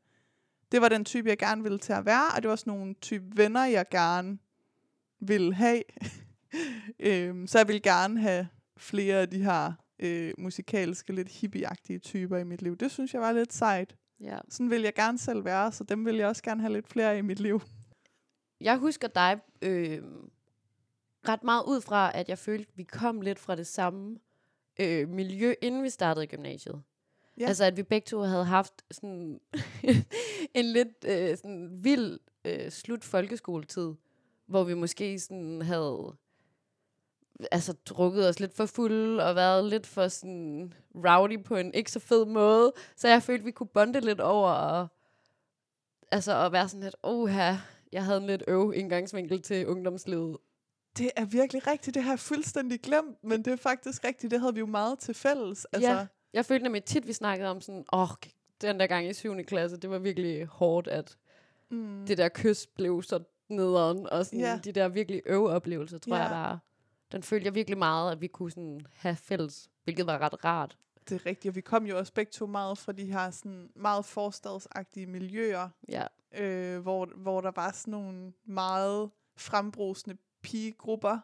det 0.74 0.82
var 0.82 0.88
den 0.88 1.04
type, 1.04 1.28
jeg 1.28 1.38
gerne 1.38 1.62
ville 1.62 1.78
til 1.78 1.92
at 1.92 2.06
være, 2.06 2.30
og 2.36 2.42
det 2.42 2.50
var 2.50 2.56
sådan 2.56 2.72
nogle 2.72 2.94
type 2.94 3.24
venner, 3.36 3.64
jeg 3.64 3.88
gerne 3.90 4.38
ville 5.20 5.54
have. 5.54 5.82
øhm, 7.00 7.46
så 7.46 7.58
jeg 7.58 7.68
ville 7.68 7.80
gerne 7.80 8.20
have 8.20 8.48
flere 8.76 9.16
af 9.16 9.30
de 9.30 9.44
her 9.44 9.72
øh, 9.98 10.32
musikalske, 10.38 11.12
lidt 11.12 11.28
hippieagtige 11.28 11.98
typer 11.98 12.36
i 12.36 12.44
mit 12.44 12.62
liv. 12.62 12.76
Det 12.76 12.90
synes 12.90 13.14
jeg 13.14 13.20
var 13.20 13.32
lidt 13.32 13.52
sejt. 13.52 13.96
Ja. 14.20 14.38
Sådan 14.48 14.70
vil 14.70 14.82
jeg 14.82 14.94
gerne 14.94 15.18
selv 15.18 15.44
være, 15.44 15.72
så 15.72 15.84
dem 15.84 16.06
vil 16.06 16.16
jeg 16.16 16.28
også 16.28 16.42
gerne 16.42 16.60
have 16.60 16.72
lidt 16.72 16.88
flere 16.88 17.18
i 17.18 17.22
mit 17.22 17.40
liv. 17.40 17.62
Jeg 18.60 18.76
husker 18.76 19.08
dig 19.08 19.40
øh, 19.62 20.02
ret 21.28 21.44
meget 21.44 21.64
ud 21.66 21.80
fra, 21.80 22.10
at 22.14 22.28
jeg 22.28 22.38
følte, 22.38 22.68
at 22.72 22.78
vi 22.78 22.82
kom 22.84 23.20
lidt 23.20 23.38
fra 23.38 23.56
det 23.56 23.66
samme 23.66 24.18
øh, 24.80 25.08
miljø, 25.08 25.54
inden 25.62 25.82
vi 25.82 25.90
startede 25.90 26.24
i 26.24 26.28
gymnasiet. 26.28 26.82
Ja. 27.38 27.46
Altså, 27.46 27.64
at 27.64 27.76
vi 27.76 27.82
begge 27.82 28.06
to 28.06 28.20
havde 28.20 28.44
haft 28.44 28.84
sådan 28.90 29.40
en 30.54 30.64
lidt 30.64 31.04
øh, 31.06 31.36
sådan 31.36 31.70
vild 31.84 32.18
øh, 32.44 32.70
slut 32.70 33.04
folkeskoletid, 33.04 33.92
hvor 34.46 34.64
vi 34.64 34.74
måske 34.74 35.18
sådan 35.18 35.62
havde 35.62 36.16
altså 37.52 37.72
drukket 37.72 38.28
os 38.28 38.40
lidt 38.40 38.54
for 38.54 38.66
fulde 38.66 39.26
og 39.26 39.34
været 39.36 39.64
lidt 39.64 39.86
for 39.86 40.08
sådan 40.08 40.72
rowdy 40.94 41.44
på 41.44 41.56
en 41.56 41.74
ikke 41.74 41.90
så 41.90 42.00
fed 42.00 42.24
måde. 42.24 42.72
Så 42.96 43.08
jeg 43.08 43.22
følte, 43.22 43.44
vi 43.44 43.50
kunne 43.50 43.66
bonde 43.66 44.00
lidt 44.00 44.20
over 44.20 44.50
og 44.50 44.88
altså 46.10 46.44
at 46.46 46.52
være 46.52 46.68
sådan 46.68 46.82
lidt, 46.82 47.30
her, 47.30 47.56
jeg 47.92 48.04
havde 48.04 48.18
en 48.20 48.26
lidt 48.26 48.44
øv 48.48 48.72
indgangsvinkel 48.76 49.42
til 49.42 49.66
ungdomslivet. 49.66 50.36
Det 50.98 51.10
er 51.16 51.24
virkelig 51.24 51.66
rigtigt. 51.66 51.94
Det 51.94 52.02
har 52.02 52.12
jeg 52.12 52.18
fuldstændig 52.18 52.80
glemt, 52.80 53.24
men 53.24 53.44
det 53.44 53.52
er 53.52 53.56
faktisk 53.56 54.04
rigtigt. 54.04 54.30
Det 54.30 54.40
havde 54.40 54.54
vi 54.54 54.60
jo 54.60 54.66
meget 54.66 54.98
til 54.98 55.14
fælles. 55.14 55.64
Altså, 55.64 55.90
Ja. 55.90 56.06
Jeg 56.34 56.44
følte 56.46 56.62
nemlig 56.62 56.84
tit, 56.84 57.06
vi 57.06 57.12
snakkede 57.12 57.50
om 57.50 57.60
sådan, 57.60 57.84
åh, 57.92 58.08
den 58.60 58.80
der 58.80 58.86
gang 58.86 59.06
i 59.06 59.12
7. 59.12 59.44
klasse, 59.44 59.76
det 59.76 59.90
var 59.90 59.98
virkelig 59.98 60.46
hårdt, 60.46 60.88
at 60.88 61.16
mm, 61.70 62.04
det 62.06 62.18
der 62.18 62.28
kys 62.34 62.66
blev 62.66 63.02
så 63.02 63.22
nederen, 63.48 64.06
og 64.10 64.26
sådan, 64.26 64.40
Ja. 64.40 64.60
de 64.64 64.72
der 64.72 64.88
virkelig 64.88 65.22
øveoplevelser, 65.26 65.98
tror 65.98 66.16
Ja. 66.16 66.22
jeg 66.22 66.30
bare, 66.30 66.58
den 67.12 67.22
følte 67.22 67.46
jeg 67.46 67.54
virkelig 67.54 67.78
meget, 67.78 68.12
at 68.12 68.20
vi 68.20 68.26
kunne 68.26 68.50
sådan 68.50 68.86
have 68.94 69.16
fælles, 69.16 69.70
hvilket 69.84 70.06
var 70.06 70.18
ret 70.18 70.44
rart. 70.44 70.76
det 71.08 71.14
er 71.14 71.26
rigtigt. 71.26 71.50
Og 71.52 71.56
vi 71.56 71.60
kom 71.60 71.86
jo 71.86 71.98
også 71.98 72.12
begge 72.12 72.30
to 72.32 72.46
meget 72.46 72.78
fra 72.78 72.92
de 72.92 73.04
her 73.04 73.30
sådan 73.30 73.70
meget 73.76 74.04
forstadsagtige 74.04 75.06
miljøer, 75.06 75.68
Ja, 75.88 76.06
øh, 76.34 76.78
hvor, 76.80 77.06
hvor 77.16 77.40
der 77.40 77.50
var 77.56 77.72
sådan 77.72 77.90
nogle 77.92 78.32
meget 78.44 79.10
frembrusende 79.36 80.16
pigegrupper 80.42 81.18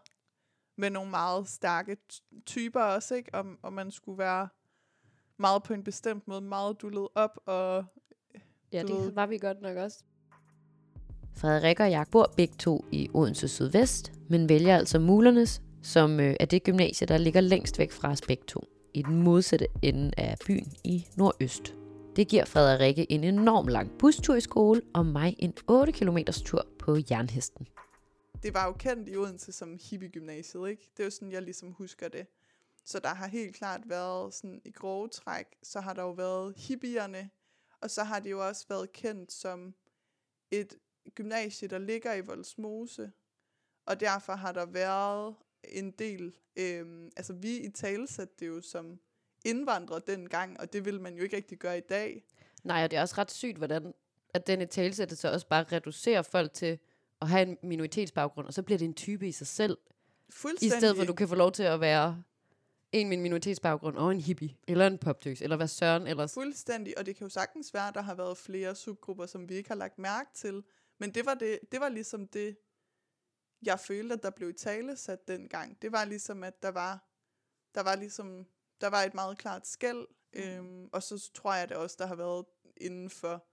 med 0.76 0.90
nogle 0.90 1.10
meget 1.10 1.48
stærke 1.48 1.96
typer 2.46 2.80
også, 2.82 3.14
ikke? 3.14 3.34
Og, 3.34 3.46
og 3.62 3.72
man 3.72 3.90
skulle 3.90 4.18
være 4.18 4.48
meget 5.40 5.62
på 5.62 5.74
en 5.74 5.84
bestemt 5.84 6.28
måde, 6.28 6.40
meget 6.40 6.82
dullet 6.82 7.08
op, 7.14 7.38
og 7.46 7.84
ja 8.72 8.82
Du 8.82 8.94
ved- 8.94 9.06
det 9.06 9.16
var 9.16 9.26
vi 9.26 9.38
godt 9.38 9.60
nok 9.62 9.76
også. 9.76 9.98
Frederik 11.36 11.80
og 11.80 11.90
jeg 11.90 12.06
bor 12.12 12.32
begge 12.36 12.54
to 12.58 12.84
i 12.92 13.10
Odense 13.14 13.48
Sydvest, 13.48 14.12
men 14.28 14.48
vælger 14.48 14.76
altså 14.76 14.98
Mulernes, 14.98 15.62
som 15.82 16.20
øh, 16.20 16.36
er 16.40 16.44
det 16.44 16.62
gymnasie, 16.64 17.06
der 17.06 17.18
ligger 17.18 17.40
længst 17.40 17.78
væk 17.78 17.92
fra 17.92 18.10
os 18.10 18.20
begge 18.20 18.44
to, 18.46 18.60
i 18.94 19.02
den 19.02 19.22
modsatte 19.22 19.66
ende 19.82 20.10
af 20.16 20.36
byen 20.46 20.72
i 20.84 21.06
nordøst. 21.16 21.74
Det 22.16 22.28
giver 22.28 22.44
Frederikke 22.44 23.12
en 23.12 23.24
enorm 23.24 23.68
lang 23.68 23.90
bustur 23.98 24.34
i 24.34 24.40
skole, 24.40 24.82
og 24.94 25.06
mig 25.06 25.36
en 25.38 25.54
8 25.68 25.92
km 25.92 26.18
tur 26.44 26.66
på 26.78 26.96
jernhesten. 27.10 27.66
det 28.42 28.54
var 28.54 28.66
jo 28.66 28.72
kendt 28.72 29.08
i 29.08 29.16
Odense 29.16 29.52
som 29.52 29.78
hippie-gymnasiet, 29.90 30.68
ikke? 30.70 30.88
Det 30.96 31.02
er 31.02 31.04
jo 31.04 31.10
sådan, 31.10 31.32
jeg 31.32 31.42
ligesom 31.42 31.72
husker 31.72 32.08
det. 32.08 32.26
Så 32.84 32.98
der 32.98 33.14
har 33.14 33.26
helt 33.26 33.56
klart 33.56 33.88
været 33.88 34.34
sådan 34.34 34.62
i 34.64 34.70
grove 34.70 35.08
træk, 35.08 35.46
så 35.62 35.80
har 35.80 35.94
der 35.94 36.02
jo 36.02 36.10
været 36.10 36.54
hippierne, 36.56 37.30
og 37.80 37.90
så 37.90 38.02
har 38.04 38.20
det 38.20 38.30
jo 38.30 38.46
også 38.46 38.66
været 38.68 38.92
kendt 38.92 39.32
som 39.32 39.74
et 40.50 40.74
gymnasie, 41.14 41.68
der 41.68 41.78
ligger 41.78 42.14
i 42.14 42.20
Voldsmose, 42.20 43.12
og 43.86 44.00
derfor 44.00 44.32
har 44.32 44.52
der 44.52 44.66
været 44.66 45.34
en 45.64 45.90
del, 45.90 46.36
øhm, 46.56 47.10
altså 47.16 47.32
vi 47.32 47.56
i 47.56 47.70
talesæt 47.70 48.40
det 48.40 48.46
jo 48.46 48.60
som 48.60 49.00
indvandrere 49.44 50.00
dengang, 50.06 50.60
og 50.60 50.72
det 50.72 50.84
vil 50.84 51.00
man 51.00 51.14
jo 51.14 51.22
ikke 51.22 51.36
rigtig 51.36 51.58
gøre 51.58 51.78
i 51.78 51.86
dag. 51.88 52.24
Nej, 52.64 52.84
og 52.84 52.90
det 52.90 52.96
er 52.96 53.00
også 53.00 53.14
ret 53.18 53.30
sygt, 53.30 53.56
hvordan 53.56 53.94
at 54.34 54.46
den 54.46 54.68
talesættelse 54.68 55.30
også 55.30 55.46
bare 55.46 55.64
reducerer 55.72 56.22
folk 56.22 56.52
til 56.52 56.78
at 57.20 57.28
have 57.28 57.42
en 57.42 57.58
minoritetsbaggrund, 57.62 58.46
og 58.46 58.54
så 58.54 58.62
bliver 58.62 58.78
det 58.78 58.84
en 58.84 58.94
type 58.94 59.28
i 59.28 59.32
sig 59.32 59.46
selv, 59.46 59.78
i 60.28 60.32
Fuldstændig. 60.32 60.78
stedet 60.78 60.96
for 60.96 61.02
at 61.02 61.08
du 61.08 61.14
kan 61.14 61.28
få 61.28 61.34
lov 61.34 61.52
til 61.52 61.62
at 61.62 61.80
være 61.80 62.22
en 62.92 63.08
med 63.08 63.16
en 63.16 63.22
minoritetsbaggrund, 63.22 63.96
og 63.96 64.10
en 64.10 64.20
hippie, 64.20 64.56
eller 64.68 64.86
en 64.86 64.98
poptøs, 64.98 65.42
eller 65.42 65.56
hvad 65.56 65.68
søren 65.68 66.06
ellers. 66.06 66.34
Fuldstændig, 66.34 66.98
og 66.98 67.06
det 67.06 67.16
kan 67.16 67.24
jo 67.24 67.28
sagtens 67.28 67.74
være, 67.74 67.88
at 67.88 67.94
der 67.94 68.00
har 68.00 68.14
været 68.14 68.38
flere 68.38 68.74
subgrupper, 68.74 69.26
som 69.26 69.48
vi 69.48 69.54
ikke 69.54 69.68
har 69.68 69.76
lagt 69.76 69.98
mærke 69.98 70.30
til. 70.34 70.64
Men 70.98 71.14
det 71.14 71.26
var, 71.26 71.34
det, 71.34 71.58
det 71.72 71.80
var 71.80 71.88
ligesom 71.88 72.26
det, 72.26 72.56
jeg 73.62 73.80
følte, 73.80 74.14
at 74.14 74.22
der 74.22 74.30
blev 74.30 74.50
i 74.50 74.52
tale 74.52 74.96
sat 74.96 75.28
dengang. 75.28 75.82
Det 75.82 75.92
var 75.92 76.04
ligesom, 76.04 76.44
at 76.44 76.62
der 76.62 76.68
var, 76.70 77.08
der 77.74 77.82
var 77.82 77.96
ligesom, 77.96 78.46
der 78.80 78.86
var 78.86 79.02
et 79.02 79.14
meget 79.14 79.38
klart 79.38 79.66
skæld. 79.66 80.06
Øhm, 80.32 80.88
og 80.92 81.02
så 81.02 81.30
tror 81.34 81.54
jeg, 81.54 81.68
det 81.68 81.76
også, 81.76 81.96
der 81.98 82.06
har 82.06 82.14
været 82.14 82.44
inden 82.76 83.10
for 83.10 83.46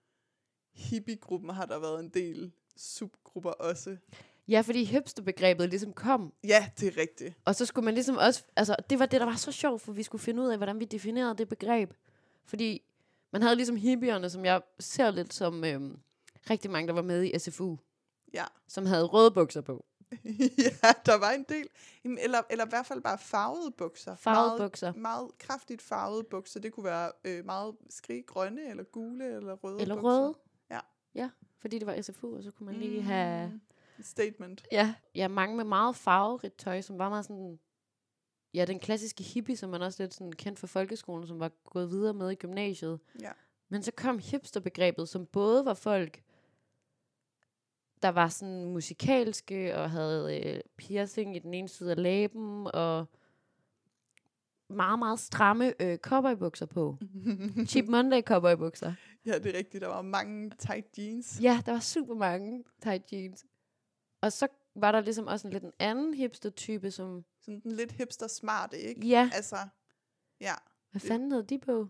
hippiegruppen, 0.73 1.49
har 1.49 1.65
der 1.65 1.79
været 1.79 1.99
en 1.99 2.09
del 2.09 2.51
subgrupper 2.77 3.51
også. 3.51 3.97
Ja, 4.49 4.61
fordi 4.61 4.83
hipsterbegrebet 4.83 5.69
ligesom 5.69 5.93
kom, 5.93 6.33
Ja, 6.43 6.69
det 6.79 6.87
er 6.87 6.97
rigtigt. 7.01 7.35
og 7.45 7.55
så 7.55 7.65
skulle 7.65 7.85
man 7.85 7.93
ligesom 7.93 8.17
også, 8.17 8.43
altså 8.55 8.75
det 8.89 8.99
var 8.99 9.05
det, 9.05 9.19
der 9.21 9.25
var 9.25 9.35
så 9.35 9.51
sjovt, 9.51 9.81
for 9.81 9.91
vi 9.91 10.03
skulle 10.03 10.21
finde 10.21 10.41
ud 10.43 10.47
af, 10.47 10.57
hvordan 10.57 10.79
vi 10.79 10.85
definerede 10.85 11.37
det 11.37 11.47
begreb. 11.49 11.93
Fordi 12.45 12.81
man 13.33 13.41
havde 13.41 13.55
ligesom 13.55 13.75
hippierne, 13.75 14.29
som 14.29 14.45
jeg 14.45 14.61
ser 14.79 15.11
lidt 15.11 15.33
som 15.33 15.63
øhm, 15.63 15.99
rigtig 16.49 16.71
mange, 16.71 16.87
der 16.87 16.93
var 16.93 17.01
med 17.01 17.23
i 17.23 17.39
SFU, 17.39 17.77
Ja, 18.33 18.45
som 18.67 18.85
havde 18.85 19.03
røde 19.05 19.31
bukser 19.31 19.61
på. 19.61 19.85
ja, 20.57 20.91
der 21.05 21.17
var 21.19 21.31
en 21.31 21.45
del. 21.49 21.67
Eller, 22.03 22.41
eller 22.49 22.65
i 22.65 22.69
hvert 22.69 22.85
fald 22.85 23.01
bare 23.01 23.17
farvede 23.17 23.71
bukser. 23.71 24.15
Farvede 24.15 24.47
meget, 24.57 24.59
bukser. 24.71 24.93
Meget 24.93 25.29
kraftigt 25.39 25.81
farvede 25.81 26.23
bukser. 26.23 26.59
Det 26.59 26.73
kunne 26.73 26.83
være 26.83 27.11
øh, 27.25 27.45
meget 27.45 27.75
skrig 27.89 28.25
grønne, 28.25 28.69
eller 28.69 28.83
gule, 28.83 29.35
eller 29.35 29.53
røde 29.53 29.81
Eller 29.81 29.95
bukser. 29.95 30.09
røde. 30.09 30.33
Ja. 30.71 30.79
Ja, 31.15 31.29
fordi 31.59 31.79
det 31.79 31.87
var 31.87 32.01
SFU, 32.01 32.35
og 32.37 32.43
så 32.43 32.51
kunne 32.51 32.65
man 32.65 32.75
lige 32.75 33.01
have... 33.01 33.59
Statement. 34.01 34.65
Ja, 34.71 34.95
ja, 35.15 35.27
mange 35.27 35.55
med 35.55 35.65
meget 35.65 35.95
farverigt 35.95 36.57
tøj, 36.57 36.81
som 36.81 36.97
var 36.97 37.09
meget 37.09 37.25
sådan... 37.25 37.59
Ja, 38.53 38.65
den 38.65 38.79
klassiske 38.79 39.23
hippie, 39.23 39.57
som 39.57 39.69
man 39.69 39.81
også 39.81 40.03
lidt 40.03 40.13
sådan 40.13 40.31
kendt 40.33 40.59
fra 40.59 40.67
folkeskolen, 40.67 41.27
som 41.27 41.39
var 41.39 41.51
gået 41.63 41.89
videre 41.89 42.13
med 42.13 42.31
i 42.31 42.35
gymnasiet. 42.35 42.99
Ja. 43.21 43.31
Men 43.69 43.83
så 43.83 43.91
kom 43.91 44.19
hipsterbegrebet, 44.19 45.09
som 45.09 45.25
både 45.25 45.65
var 45.65 45.73
folk, 45.73 46.21
der 48.01 48.09
var 48.09 48.27
sådan 48.29 48.65
musikalske, 48.65 49.77
og 49.77 49.91
havde 49.91 50.41
øh, 50.41 50.61
piercing 50.77 51.35
i 51.35 51.39
den 51.39 51.53
ene 51.53 51.69
side 51.69 51.91
af 51.91 52.03
læben, 52.03 52.67
og 52.73 53.05
meget, 54.69 54.99
meget 54.99 55.19
stramme 55.19 55.81
øh, 55.81 55.97
cowboybukser 55.97 56.65
på. 56.65 56.97
Cheap 57.69 57.87
Monday 57.87 58.21
cowboybukser. 58.21 58.93
ja, 59.25 59.39
det 59.39 59.53
er 59.55 59.57
rigtigt. 59.57 59.81
Der 59.81 59.87
var 59.87 60.01
mange 60.01 60.51
tight 60.59 60.97
jeans. 60.97 61.39
Ja, 61.41 61.61
der 61.65 61.71
var 61.71 61.79
super 61.79 62.15
mange 62.15 62.63
tight 62.81 63.13
jeans. 63.13 63.45
Og 64.21 64.33
så 64.33 64.47
var 64.75 64.91
der 64.91 64.99
ligesom 65.01 65.27
også 65.27 65.47
en 65.47 65.53
lidt 65.53 65.63
en 65.63 65.73
anden 65.79 66.13
hipster-type, 66.13 66.91
som... 66.91 67.25
Sådan 67.41 67.59
den 67.59 67.71
lidt 67.71 67.91
hipster 67.91 68.27
smarte, 68.27 68.79
ikke? 68.79 69.07
Ja, 69.07 69.29
Altså, 69.33 69.57
ja. 70.39 70.53
hvad 70.91 71.01
fanden 71.01 71.31
havde 71.31 71.43
de 71.45 71.59
på? 71.59 71.87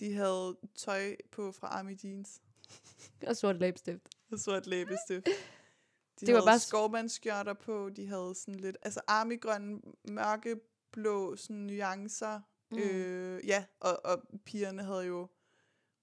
De 0.00 0.12
havde 0.14 0.56
tøj 0.74 1.16
på 1.30 1.52
fra 1.52 1.66
Army 1.66 1.96
Jeans. 2.04 2.42
Og 3.28 3.36
sort 3.36 3.56
læbestift. 3.58 4.08
Og 4.32 4.38
så 4.38 4.52
et 4.56 4.66
læbestift. 4.66 5.26
De 6.20 6.26
Det 6.26 6.34
var 6.34 6.44
bare- 6.44 6.58
skovmandskjorter 6.58 7.52
på. 7.54 7.88
De 7.90 8.06
havde 8.06 8.34
sådan 8.34 8.60
lidt, 8.60 8.76
altså 8.82 9.00
armygrønne, 9.06 9.80
mørkeblå 10.08 11.36
sådan 11.36 11.56
nuancer. 11.56 12.40
Mm. 12.70 12.78
Øh, 12.78 13.46
ja, 13.46 13.64
og, 13.80 14.00
og 14.04 14.22
pigerne 14.44 14.82
havde 14.84 15.02
jo 15.06 15.28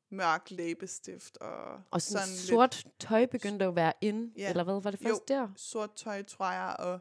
mørk 0.10 0.52
læbestift 0.52 1.38
og, 1.38 1.82
Og 1.92 2.02
sådan, 2.02 2.28
sådan 2.28 2.38
sort 2.48 2.88
tøj 3.00 3.26
begyndte 3.26 3.66
at 3.66 3.76
være 3.76 3.94
in, 4.02 4.34
Ja. 4.38 4.50
eller 4.50 4.64
hvad 4.64 4.82
var 4.82 4.92
det 4.92 5.02
Jo. 5.02 5.08
først 5.10 5.28
der? 5.28 5.48
lidt 5.48 5.60
sort 5.60 5.94
tøj, 5.96 6.24
tror 6.24 6.52
jeg, 6.52 6.76
og 6.80 7.00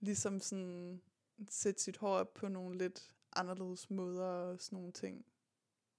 ligesom 0.00 0.40
sådan 0.40 1.02
sætte 1.50 1.82
sit 1.82 1.96
hår 1.96 2.16
op 2.16 2.34
på 2.34 2.48
nogle 2.48 2.78
lidt 2.78 3.10
anderledes 3.36 3.90
måder 3.90 4.26
og 4.26 4.56
sådan 4.60 4.76
nogle 4.76 4.92
ting. 4.92 5.24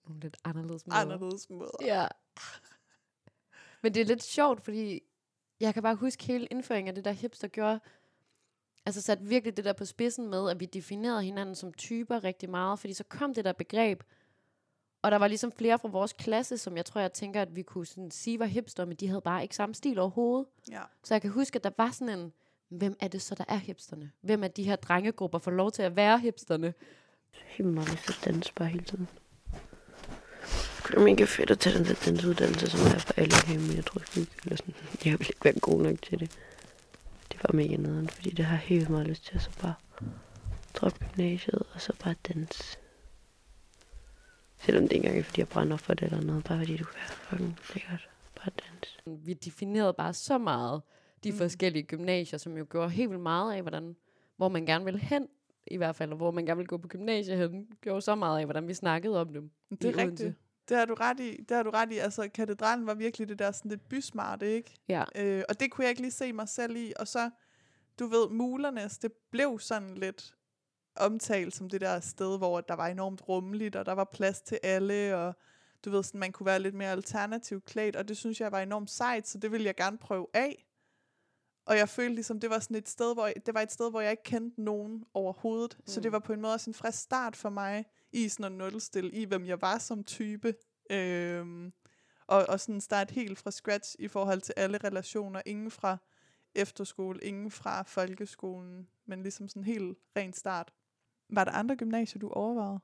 Nogle 0.05 0.19
lidt 0.21 0.37
anderledes 0.43 0.87
måder. 0.87 0.99
Anderledes 0.99 1.49
måder. 1.49 1.71
Ja. 1.81 2.07
Men 3.83 3.93
det 3.93 4.01
er 4.01 4.05
lidt 4.05 4.23
sjovt, 4.23 4.61
fordi 4.63 5.01
jeg 5.59 5.73
kan 5.73 5.83
bare 5.83 5.95
huske 5.95 6.23
hele 6.23 6.45
indføringen 6.45 6.87
af 6.87 6.95
det 6.95 7.05
der 7.05 7.11
hipster 7.11 7.47
gjorde, 7.47 7.79
altså 8.85 9.01
satte 9.01 9.23
virkelig 9.23 9.57
det 9.57 9.65
der 9.65 9.73
på 9.73 9.85
spidsen 9.85 10.27
med, 10.29 10.49
at 10.49 10.59
vi 10.59 10.65
definerede 10.65 11.23
hinanden 11.23 11.55
som 11.55 11.73
typer 11.73 12.23
rigtig 12.23 12.49
meget, 12.49 12.79
fordi 12.79 12.93
så 12.93 13.03
kom 13.03 13.33
det 13.33 13.45
der 13.45 13.53
begreb, 13.53 14.03
og 15.01 15.11
der 15.11 15.17
var 15.17 15.27
ligesom 15.27 15.51
flere 15.51 15.79
fra 15.79 15.87
vores 15.87 16.13
klasse, 16.13 16.57
som 16.57 16.77
jeg 16.77 16.85
tror, 16.85 17.01
jeg 17.01 17.13
tænker, 17.13 17.41
at 17.41 17.55
vi 17.55 17.61
kunne 17.61 17.85
sådan 17.85 18.11
sige 18.11 18.39
var 18.39 18.45
hipster, 18.45 18.85
men 18.85 18.95
de 18.95 19.07
havde 19.07 19.21
bare 19.21 19.43
ikke 19.43 19.55
samme 19.55 19.75
stil 19.75 19.99
overhovedet. 19.99 20.47
Ja. 20.71 20.81
Så 21.03 21.13
jeg 21.13 21.21
kan 21.21 21.31
huske, 21.31 21.55
at 21.55 21.63
der 21.63 21.69
var 21.77 21.91
sådan 21.91 22.19
en, 22.19 22.33
hvem 22.69 22.97
er 22.99 23.07
det 23.07 23.21
så, 23.21 23.35
der 23.35 23.43
er 23.47 23.57
hipsterne? 23.57 24.11
Hvem 24.21 24.43
af 24.43 24.51
de 24.51 24.63
her 24.63 24.75
drengegrupper 24.75 25.39
får 25.39 25.51
lov 25.51 25.71
til 25.71 25.81
at 25.81 25.95
være 25.95 26.19
hipsterne? 26.19 26.73
Helt 27.31 27.69
meget 27.69 27.91
lyst 27.91 28.03
til 28.03 28.13
at 28.13 28.25
danse 28.25 28.53
bare 28.53 28.67
hele 28.67 28.85
tiden. 28.85 29.07
Det 30.87 30.95
er 30.95 30.99
mega 30.99 31.23
fedt 31.23 31.51
at 31.51 31.59
tage 31.59 31.77
den 31.77 31.85
der 31.85 31.93
danseuddannelse, 32.05 32.69
som 32.69 32.79
er 32.79 32.99
for 32.99 33.13
alle 33.17 33.35
her, 33.45 33.59
men 33.59 33.75
jeg 33.75 33.85
tror 33.85 34.01
ikke, 34.19 34.31
eller 34.43 34.55
sådan, 34.55 34.73
jeg 35.05 35.19
vil 35.19 35.27
ikke 35.27 35.45
være 35.45 35.59
god 35.59 35.81
nok 35.81 36.01
til 36.01 36.19
det. 36.19 36.31
Det 37.31 37.39
var 37.43 37.53
mega 37.53 37.75
nederen, 37.75 38.09
fordi 38.09 38.29
det 38.29 38.45
har 38.45 38.55
jeg 38.55 38.63
helt 38.65 38.89
meget 38.89 39.07
lyst 39.07 39.25
til 39.25 39.35
at 39.35 39.41
så 39.41 39.49
bare 39.61 39.73
droppe 40.73 41.05
gymnasiet, 41.05 41.63
og 41.73 41.81
så 41.81 41.93
bare 42.03 42.15
danse. 42.27 42.77
Selvom 44.67 44.83
det 44.83 44.91
ikke 44.95 45.05
engang 45.05 45.19
er, 45.19 45.23
fordi 45.23 45.39
jeg 45.41 45.47
brænder 45.47 45.77
for 45.77 45.93
det 45.93 46.05
eller 46.05 46.21
noget, 46.21 46.43
bare 46.43 46.57
fordi 46.57 46.77
det 46.77 46.85
kunne 46.85 46.95
være 46.95 47.07
fucking 47.07 47.57
lækkert. 47.73 48.09
Bare 48.35 48.49
danse. 48.49 49.25
Vi 49.25 49.33
definerede 49.33 49.93
bare 49.93 50.13
så 50.13 50.37
meget 50.37 50.81
de 51.23 51.31
Mm. 51.31 51.37
forskellige 51.37 51.83
gymnasier, 51.83 52.39
som 52.39 52.57
jo 52.57 52.65
gjorde 52.69 52.89
helt 52.89 53.09
vildt 53.09 53.23
meget 53.23 53.53
af, 53.55 53.61
hvordan, 53.61 53.95
hvor 54.37 54.49
man 54.49 54.65
gerne 54.65 54.85
ville 54.85 54.99
hen, 54.99 55.27
i 55.67 55.77
hvert 55.77 55.95
fald, 55.95 56.11
og 56.11 56.17
hvor 56.17 56.31
man 56.31 56.45
gerne 56.45 56.57
ville 56.57 56.67
gå 56.67 56.77
på 56.77 56.87
gymnasiet 56.87 57.37
hen, 57.37 57.67
gjorde 57.81 58.01
så 58.01 58.15
meget 58.15 58.39
af, 58.39 58.45
hvordan 58.45 58.67
vi 58.67 58.73
snakkede 58.73 59.21
om 59.21 59.33
dem. 59.33 59.51
Det 59.69 59.83
er 59.83 59.87
Odense. 59.87 60.01
rigtigt. 60.11 60.35
Det 60.69 60.77
har 60.77 60.85
du 60.85 60.93
ret 60.93 61.19
i. 61.19 61.37
Det 61.49 61.57
har 61.57 61.63
du 61.63 61.69
ret 61.69 61.91
i. 61.91 61.97
Altså, 61.97 62.29
katedralen 62.33 62.87
var 62.87 62.93
virkelig 62.93 63.29
det 63.29 63.39
der 63.39 63.51
sådan 63.51 63.69
lidt 63.69 63.89
bysmarte, 63.89 64.51
ikke? 64.53 64.75
Ja. 64.89 65.03
Øh, 65.15 65.43
og 65.49 65.59
det 65.59 65.71
kunne 65.71 65.83
jeg 65.83 65.89
ikke 65.89 66.01
lige 66.01 66.11
se 66.11 66.33
mig 66.33 66.49
selv 66.49 66.75
i. 66.75 66.93
Og 66.99 67.07
så, 67.07 67.29
du 67.99 68.07
ved, 68.07 68.29
Mulernes, 68.29 68.97
det 68.97 69.11
blev 69.31 69.59
sådan 69.59 69.95
lidt 69.95 70.33
omtalt 70.99 71.55
som 71.55 71.69
det 71.69 71.81
der 71.81 71.99
sted, 71.99 72.37
hvor 72.37 72.61
der 72.61 72.73
var 72.75 72.87
enormt 72.87 73.29
rummeligt, 73.29 73.75
og 73.75 73.85
der 73.85 73.91
var 73.91 74.03
plads 74.03 74.41
til 74.41 74.59
alle, 74.63 75.15
og 75.17 75.33
du 75.85 75.89
ved, 75.89 76.03
sådan, 76.03 76.19
man 76.19 76.31
kunne 76.31 76.45
være 76.45 76.59
lidt 76.59 76.75
mere 76.75 76.91
alternativt 76.91 77.65
klædt, 77.65 77.95
og 77.95 78.07
det 78.07 78.17
synes 78.17 78.41
jeg 78.41 78.51
var 78.51 78.59
enormt 78.59 78.89
sejt, 78.89 79.27
så 79.27 79.37
det 79.37 79.51
ville 79.51 79.65
jeg 79.65 79.75
gerne 79.75 79.97
prøve 79.97 80.27
af. 80.33 80.63
Og 81.65 81.77
jeg 81.77 81.89
følte 81.89 82.15
ligesom, 82.15 82.39
det 82.39 82.49
var 82.49 82.59
sådan 82.59 82.77
et 82.77 82.89
sted, 82.89 83.13
hvor, 83.13 83.29
det 83.45 83.53
var 83.53 83.61
et 83.61 83.71
sted, 83.71 83.89
hvor 83.89 84.01
jeg 84.01 84.11
ikke 84.11 84.23
kendte 84.23 84.61
nogen 84.61 85.03
overhovedet. 85.13 85.77
Mm. 85.79 85.87
Så 85.87 85.99
det 86.01 86.09
Mm. 86.09 86.13
var 86.13 86.19
på 86.19 86.33
en 86.33 86.41
måde 86.41 86.53
også 86.53 86.69
en 86.69 86.73
frisk 86.73 86.99
start 86.99 87.35
for 87.35 87.49
mig, 87.49 87.85
i 88.11 88.29
sådan 88.29 88.51
en 88.51 88.57
nulstil, 88.57 89.09
i 89.13 89.25
hvem 89.25 89.45
jeg 89.45 89.61
var 89.61 89.77
som 89.77 90.03
type. 90.03 90.53
Øhm, 90.91 91.71
og, 92.27 92.45
og 92.49 92.59
sådan 92.59 92.81
starte 92.81 93.13
helt 93.13 93.37
fra 93.37 93.51
scratch 93.51 93.95
i 93.99 94.07
forhold 94.07 94.41
til 94.41 94.53
alle 94.57 94.77
relationer. 94.77 95.41
Ingen 95.45 95.71
fra 95.71 95.97
efterskole, 96.55 97.19
ingen 97.23 97.51
fra 97.51 97.83
folkeskolen, 97.83 98.87
men 99.05 99.23
ligesom 99.23 99.47
sådan 99.47 99.63
helt 99.63 99.97
ren 100.17 100.33
start. 100.33 100.73
Var 101.29 101.43
der 101.43 101.51
andre 101.51 101.75
gymnasier, 101.75 102.19
du 102.19 102.29
overvejede? 102.29 102.79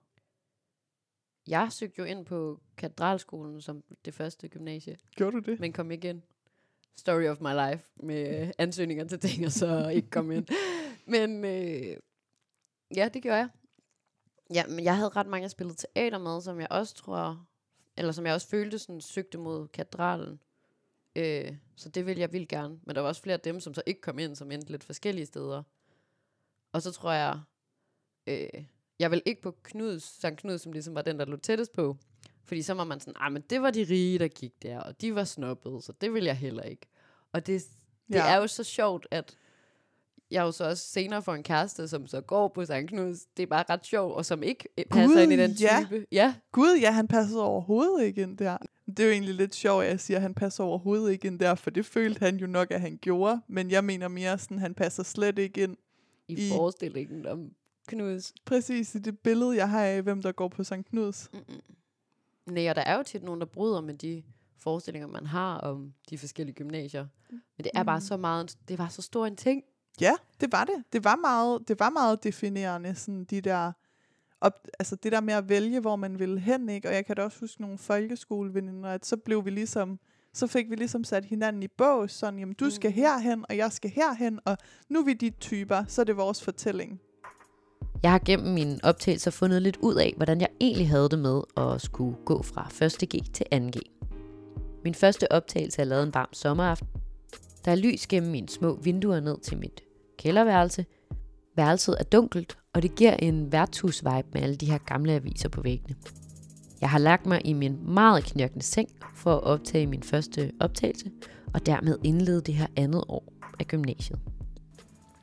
Jeg 1.47 1.71
søgte 1.71 2.00
jo 2.00 2.05
ind 2.05 2.25
på 2.25 2.59
katedralskolen 2.77 3.62
som 3.62 3.83
det 4.05 4.13
første 4.13 4.47
gymnasie, 4.47 4.97
Gjorde 5.15 5.41
du 5.41 5.51
det? 5.51 5.59
men 5.59 5.73
kom 5.73 5.91
ikke 5.91 6.09
ind. 6.09 6.21
Story 6.95 7.27
of 7.27 7.39
my 7.41 7.71
life, 7.71 7.91
med 7.95 8.51
ansøgninger 8.57 9.07
til 9.07 9.19
ting, 9.19 9.45
og 9.45 9.51
så 9.51 9.88
ikke 9.88 10.09
kom 10.09 10.31
ind. 10.31 10.47
Men 11.05 11.45
øh, 11.45 11.97
ja, 12.95 13.09
det 13.13 13.21
gjorde 13.21 13.38
jeg. 13.38 13.50
Ja, 14.53 14.67
men 14.67 14.83
jeg 14.83 14.95
havde 14.97 15.09
ret 15.09 15.27
mange, 15.27 15.43
jeg 15.43 15.51
spillede 15.51 15.77
teater 15.77 16.17
med, 16.17 16.41
som 16.41 16.59
jeg 16.59 16.67
også 16.71 16.95
tror, 16.95 17.45
eller 17.97 18.12
som 18.12 18.25
jeg 18.25 18.33
også 18.33 18.47
følte 18.47 18.79
sådan, 18.79 19.01
søgte 19.01 19.38
mod 19.38 19.67
katedralen. 19.67 20.39
Øh, 21.15 21.55
så 21.75 21.89
det 21.89 22.05
ville 22.05 22.21
jeg 22.21 22.33
vildt 22.33 22.50
gerne. 22.50 22.79
Men 22.83 22.95
der 22.95 23.01
var 23.01 23.07
også 23.07 23.21
flere 23.21 23.33
af 23.33 23.39
dem, 23.39 23.59
som 23.59 23.73
så 23.73 23.81
ikke 23.85 24.01
kom 24.01 24.19
ind, 24.19 24.35
som 24.35 24.51
endte 24.51 24.71
lidt 24.71 24.83
forskellige 24.83 25.25
steder. 25.25 25.63
Og 26.71 26.81
så 26.81 26.91
tror 26.91 27.12
jeg, 27.12 27.39
øh, 28.27 28.47
jeg 28.99 29.11
vil 29.11 29.21
ikke 29.25 29.41
på 29.41 29.55
Knuds, 29.63 30.03
Sankt 30.03 30.39
Knud, 30.39 30.57
som 30.57 30.71
ligesom 30.71 30.95
var 30.95 31.01
den, 31.01 31.19
der 31.19 31.25
lå 31.25 31.35
tættest 31.37 31.73
på. 31.73 31.97
Fordi 32.45 32.61
så 32.61 32.73
var 32.73 32.83
man 32.83 32.99
sådan, 32.99 33.13
ah, 33.19 33.31
men 33.33 33.41
det 33.49 33.61
var 33.61 33.71
de 33.71 33.83
rige, 33.89 34.19
der 34.19 34.27
gik 34.27 34.63
der, 34.63 34.79
og 34.79 35.01
de 35.01 35.15
var 35.15 35.23
snobbede, 35.23 35.81
så 35.81 35.93
det 36.01 36.13
vil 36.13 36.23
jeg 36.23 36.37
heller 36.37 36.63
ikke. 36.63 36.87
Og 37.31 37.47
det, 37.47 37.65
det 38.07 38.15
Ja. 38.15 38.27
er 38.33 38.37
jo 38.37 38.47
så 38.47 38.63
sjovt, 38.63 39.07
at 39.11 39.37
jeg 40.31 40.41
jo 40.41 40.51
så 40.51 40.65
også 40.69 40.87
senere 40.87 41.21
får 41.21 41.33
en 41.33 41.43
kæreste, 41.43 41.87
som 41.87 42.07
så 42.07 42.21
går 42.21 42.47
på 42.47 42.65
Sankt 42.65 42.89
Knuds. 42.91 43.25
Det 43.37 43.43
er 43.43 43.47
bare 43.47 43.63
ret 43.69 43.85
sjovt, 43.85 44.13
og 44.15 44.25
som 44.25 44.43
ikke 44.43 44.69
øh, 44.77 44.85
passer 44.85 45.07
Gud, 45.15 45.21
ind 45.23 45.33
i 45.33 45.37
den 45.37 45.51
ja. 45.51 45.85
type. 45.89 46.05
Ja. 46.11 46.35
Gud, 46.51 46.77
ja, 46.81 46.91
han 46.91 47.07
passede 47.07 47.43
overhovedet 47.43 48.03
ikke 48.05 48.21
ind 48.21 48.37
der. 48.37 48.57
Det 48.87 48.99
er 48.99 49.03
jo 49.05 49.11
egentlig 49.11 49.35
lidt 49.35 49.55
sjovt, 49.55 49.83
at 49.83 49.89
jeg 49.89 49.99
siger, 49.99 50.17
at 50.17 50.21
han 50.21 50.33
passer 50.33 50.63
overhovedet 50.63 51.11
ikke 51.11 51.27
ind 51.27 51.39
der, 51.39 51.55
for 51.55 51.69
det 51.69 51.85
følte 51.85 52.19
han 52.19 52.37
jo 52.37 52.47
nok, 52.47 52.71
at 52.71 52.81
han 52.81 52.97
gjorde. 53.01 53.41
Men 53.47 53.71
jeg 53.71 53.83
mener 53.83 54.07
mere 54.07 54.37
sådan, 54.37 54.57
at 54.57 54.61
han 54.61 54.73
passer 54.73 55.03
slet 55.03 55.39
ikke 55.39 55.63
ind 55.63 55.77
I- 56.27 56.33
I 56.33 56.49
forestillingen 56.49 57.25
om 57.27 57.51
Knuds. 57.87 58.33
præcis 58.45 58.95
i 58.95 58.99
det 58.99 59.19
billede, 59.19 59.55
jeg 59.55 59.69
har 59.69 59.83
af, 59.85 60.01
hvem 60.01 60.21
der 60.21 60.31
går 60.31 60.47
på 60.47 60.63
St. 60.63 60.73
Knuds. 60.89 61.29
Mm-mm. 61.33 61.61
Nej, 62.53 62.69
og 62.69 62.75
der 62.75 62.81
er 62.81 62.97
jo 62.97 63.03
tit 63.03 63.23
nogen, 63.23 63.39
der 63.39 63.45
bryder 63.47 63.81
med 63.81 63.93
de 63.93 64.23
forestillinger, 64.57 65.07
man 65.07 65.25
har 65.25 65.57
om 65.57 65.93
de 66.09 66.17
forskellige 66.17 66.55
gymnasier. 66.55 67.07
Men 67.29 67.41
det 67.63 67.69
er 67.75 67.83
bare 67.83 67.97
Mm. 67.97 68.01
så 68.05 68.17
meget, 68.17 68.57
det 68.67 68.77
var 68.77 68.87
så 68.87 69.01
stor 69.01 69.25
en 69.25 69.35
ting. 69.35 69.63
Ja, 70.01 70.13
det 70.41 70.51
var 70.51 70.63
det. 70.63 70.83
Det 70.93 71.03
var 71.03 71.15
meget, 71.15 71.67
det 71.67 71.79
var 71.79 71.89
meget 71.89 72.23
definerende, 72.23 72.95
sådan 72.95 73.23
de 73.23 73.41
der, 73.41 73.71
op, 74.41 74.67
altså 74.79 74.95
det 74.95 75.11
der 75.11 75.21
med 75.21 75.33
at 75.33 75.49
vælge, 75.49 75.79
hvor 75.79 75.95
man 75.95 76.19
ville 76.19 76.39
hen, 76.39 76.69
ikke? 76.69 76.87
Og 76.89 76.93
jeg 76.95 77.05
kan 77.05 77.15
da 77.15 77.23
også 77.23 77.39
huske 77.39 77.61
nogle 77.61 77.77
folkeskoleveninder, 77.77 78.89
at 78.89 79.05
så 79.05 79.17
blev 79.17 79.45
vi 79.45 79.49
ligesom, 79.49 79.99
så 80.33 80.47
fik 80.47 80.69
vi 80.69 80.75
ligesom 80.75 81.03
sat 81.03 81.25
hinanden 81.25 81.63
i 81.63 81.67
bås, 81.67 82.11
sådan, 82.11 82.39
jamen 82.39 82.55
du 82.55 82.69
skal 82.69 82.89
Mhm. 82.89 82.95
herhen, 82.95 83.45
og 83.49 83.57
jeg 83.57 83.71
skal 83.71 83.89
herhen, 83.89 84.39
og 84.45 84.57
nu 84.89 84.99
er 84.99 85.03
vi 85.05 85.13
de 85.13 85.29
typer, 85.29 85.83
så 85.87 86.01
er 86.01 86.05
det 86.05 86.17
vores 86.17 86.43
fortælling. 86.43 87.01
Jeg 88.03 88.12
har 88.12 88.22
gennem 88.25 88.53
mine 88.53 88.79
optagelser 88.83 89.31
fundet 89.31 89.62
lidt 89.62 89.77
ud 89.77 89.95
af, 89.95 90.13
hvordan 90.17 90.41
jeg 90.41 90.50
egentlig 90.62 90.89
havde 90.89 91.10
det 91.10 91.19
med 91.19 91.41
at 91.57 91.81
skulle 91.81 92.17
gå 92.25 92.43
fra 92.43 92.67
1.G 92.74 93.33
til 93.33 93.45
2.G. 93.53 93.81
Min 94.83 94.95
første 94.95 95.31
optagelse 95.31 95.81
er 95.81 95.86
lavet 95.86 96.03
en 96.03 96.13
varm 96.13 96.33
sommeraften. 96.33 96.88
Der 97.65 97.72
er 97.72 97.75
lys 97.75 98.07
gennem 98.07 98.31
mine 98.31 98.50
små 98.50 98.75
vinduer 98.75 99.19
ned 99.19 99.39
til 99.39 99.57
mit 99.57 99.81
kælderværelse. 100.17 100.86
Værelset 101.55 101.95
er 102.00 102.03
dunkelt, 102.03 102.57
og 102.74 102.81
det 102.81 102.95
giver 102.95 103.13
en 103.13 103.51
værtshus-vibe 103.51 104.27
med 104.33 104.41
alle 104.41 104.55
de 104.55 104.72
her 104.72 104.77
gamle 104.77 105.13
aviser 105.13 105.50
på 105.50 105.62
væggene. 105.62 105.95
Jeg 106.81 106.89
har 106.89 107.00
lagt 107.00 107.25
mig 107.25 107.41
i 107.45 107.53
min 107.53 107.93
meget 107.93 108.24
knirkende 108.24 108.65
seng 108.65 108.89
for 109.15 109.36
at 109.36 109.43
optage 109.43 109.88
min 109.88 110.03
første 110.03 110.51
optagelse, 110.60 111.12
og 111.53 111.65
dermed 111.65 111.98
indlede 112.03 112.41
det 112.41 112.53
her 112.53 112.67
andet 112.75 113.03
år. 113.07 113.33
af 113.60 113.67
gymnasiet. 113.67 114.19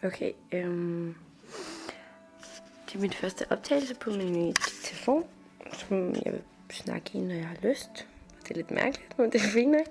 Okay, 0.02 0.32
øhm, 0.52 1.14
det 2.90 2.96
er 2.96 3.00
min 3.00 3.12
første 3.12 3.44
optagelse 3.50 3.94
på 3.94 4.10
min 4.10 4.32
nye 4.32 4.54
telefon, 4.84 5.24
som 5.72 6.14
jeg 6.14 6.32
vil 6.32 6.42
snakke 6.70 7.10
i, 7.14 7.20
når 7.20 7.34
jeg 7.34 7.46
har 7.46 7.56
lyst. 7.62 8.06
Det 8.42 8.50
er 8.50 8.54
lidt 8.54 8.70
mærkeligt, 8.70 9.18
men 9.18 9.32
det 9.32 9.40
er 9.40 9.48
fint 9.52 9.70
nok. 9.70 9.86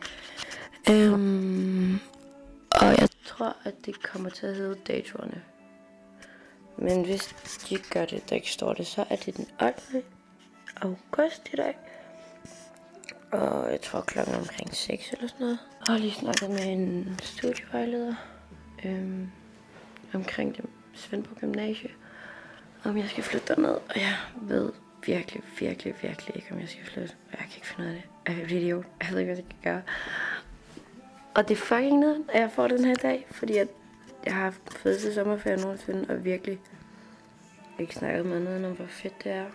Øhm, 0.90 2.00
og 2.72 2.88
jeg 3.00 3.10
tror, 3.26 3.56
at 3.64 3.74
det 3.86 4.04
kommer 4.04 4.30
til 4.30 4.48
at 4.48 4.56
hedde 4.56 4.80
datoerne. 4.88 5.44
Men 6.78 7.06
hvis 7.06 7.28
de 7.70 7.76
ikke 7.76 7.90
gør 7.90 8.06
det, 8.06 8.30
der 8.30 8.36
ikke 8.36 8.52
står 8.52 8.74
det, 8.74 8.88
så 8.88 9.06
er 9.10 9.16
det 9.16 9.38
den 9.38 9.48
8. 9.62 10.04
august 10.82 11.50
i 11.54 11.56
dag. 11.56 11.78
Og 13.32 13.72
jeg 13.72 13.82
tror 13.82 14.02
klokken 14.02 14.34
er 14.34 14.40
omkring 14.40 14.76
6 14.76 15.12
eller 15.12 15.28
sådan 15.28 15.46
noget. 15.46 15.60
Og 15.80 15.88
har 15.88 15.98
lige 15.98 16.12
snakket 16.12 16.50
med 16.50 16.66
en 16.66 17.20
studievejleder 17.24 18.16
øhm, 18.86 19.32
omkring 20.14 20.56
det 20.58 20.66
Svendborg 20.94 21.38
Gymnasie. 21.38 21.90
Om 22.84 22.98
jeg 22.98 23.10
skal 23.10 23.24
flytte 23.24 23.48
derned. 23.48 23.70
Og 23.70 23.96
jeg 23.96 24.16
ved 24.42 24.72
virkelig, 25.06 25.44
virkelig, 25.60 25.96
virkelig 26.02 26.36
ikke, 26.36 26.48
om 26.52 26.60
jeg 26.60 26.70
skal 26.70 26.86
flytte. 26.86 27.14
Og 27.32 27.32
jeg 27.32 27.40
kan 27.40 27.56
ikke 27.56 27.68
finde 27.68 27.90
ud 27.90 27.96
af 27.96 28.02
det. 28.02 28.10
Jeg 28.28 28.42
er 28.42 28.46
et 28.46 28.52
idiot. 28.52 28.86
Jeg 29.02 29.08
ved 29.12 29.20
ikke, 29.20 29.34
hvad 29.34 29.44
jeg 29.44 29.46
skal 29.46 29.72
gøre. 29.72 29.82
Og 31.36 31.48
det 31.48 31.54
er 31.58 31.62
fucking 31.62 32.00
ned, 32.00 32.24
at 32.30 32.42
jeg 32.42 32.52
får 32.52 32.68
den 32.68 32.86
her 32.86 32.96
dag. 32.96 33.28
Fordi 33.32 33.58
at 33.58 33.68
jeg 34.26 34.34
har 34.34 34.42
haft 34.42 34.74
fedeste 34.78 35.14
sommerferie 35.14 35.58
nogensinde. 35.58 36.06
Og 36.10 36.26
virkelig 36.26 36.60
ikke 37.80 37.96
snakket 37.96 38.26
med 38.26 38.40
noget 38.40 38.66
om, 38.66 38.76
hvor 38.76 38.86
fedt 38.86 39.24
det 39.24 39.32
er. 39.32 39.46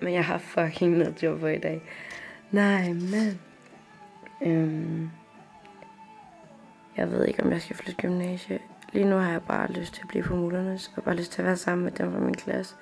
Men 0.00 0.12
jeg 0.12 0.24
har 0.24 0.38
fucking 0.38 0.96
noget 0.96 1.22
job 1.22 1.40
for 1.40 1.48
i 1.48 1.58
dag. 1.58 1.82
Nej, 2.50 2.92
men... 2.92 3.40
Øhm, 4.42 5.10
jeg 6.96 7.10
ved 7.10 7.26
ikke, 7.26 7.42
om 7.42 7.52
jeg 7.52 7.62
skal 7.62 7.76
flytte 7.76 8.02
gymnasie. 8.02 8.58
Lige 8.92 9.04
nu 9.04 9.16
har 9.16 9.30
jeg 9.30 9.42
bare 9.42 9.72
lyst 9.72 9.94
til 9.94 10.02
at 10.02 10.08
blive 10.08 10.24
på 10.24 10.36
mutternes, 10.36 10.92
og 10.96 11.02
bare 11.02 11.16
lyst 11.16 11.32
til 11.32 11.42
at 11.42 11.46
være 11.46 11.56
sammen 11.56 11.84
med 11.84 11.92
dem 11.92 12.12
fra 12.12 12.20
min 12.20 12.34
klasse. 12.34 12.74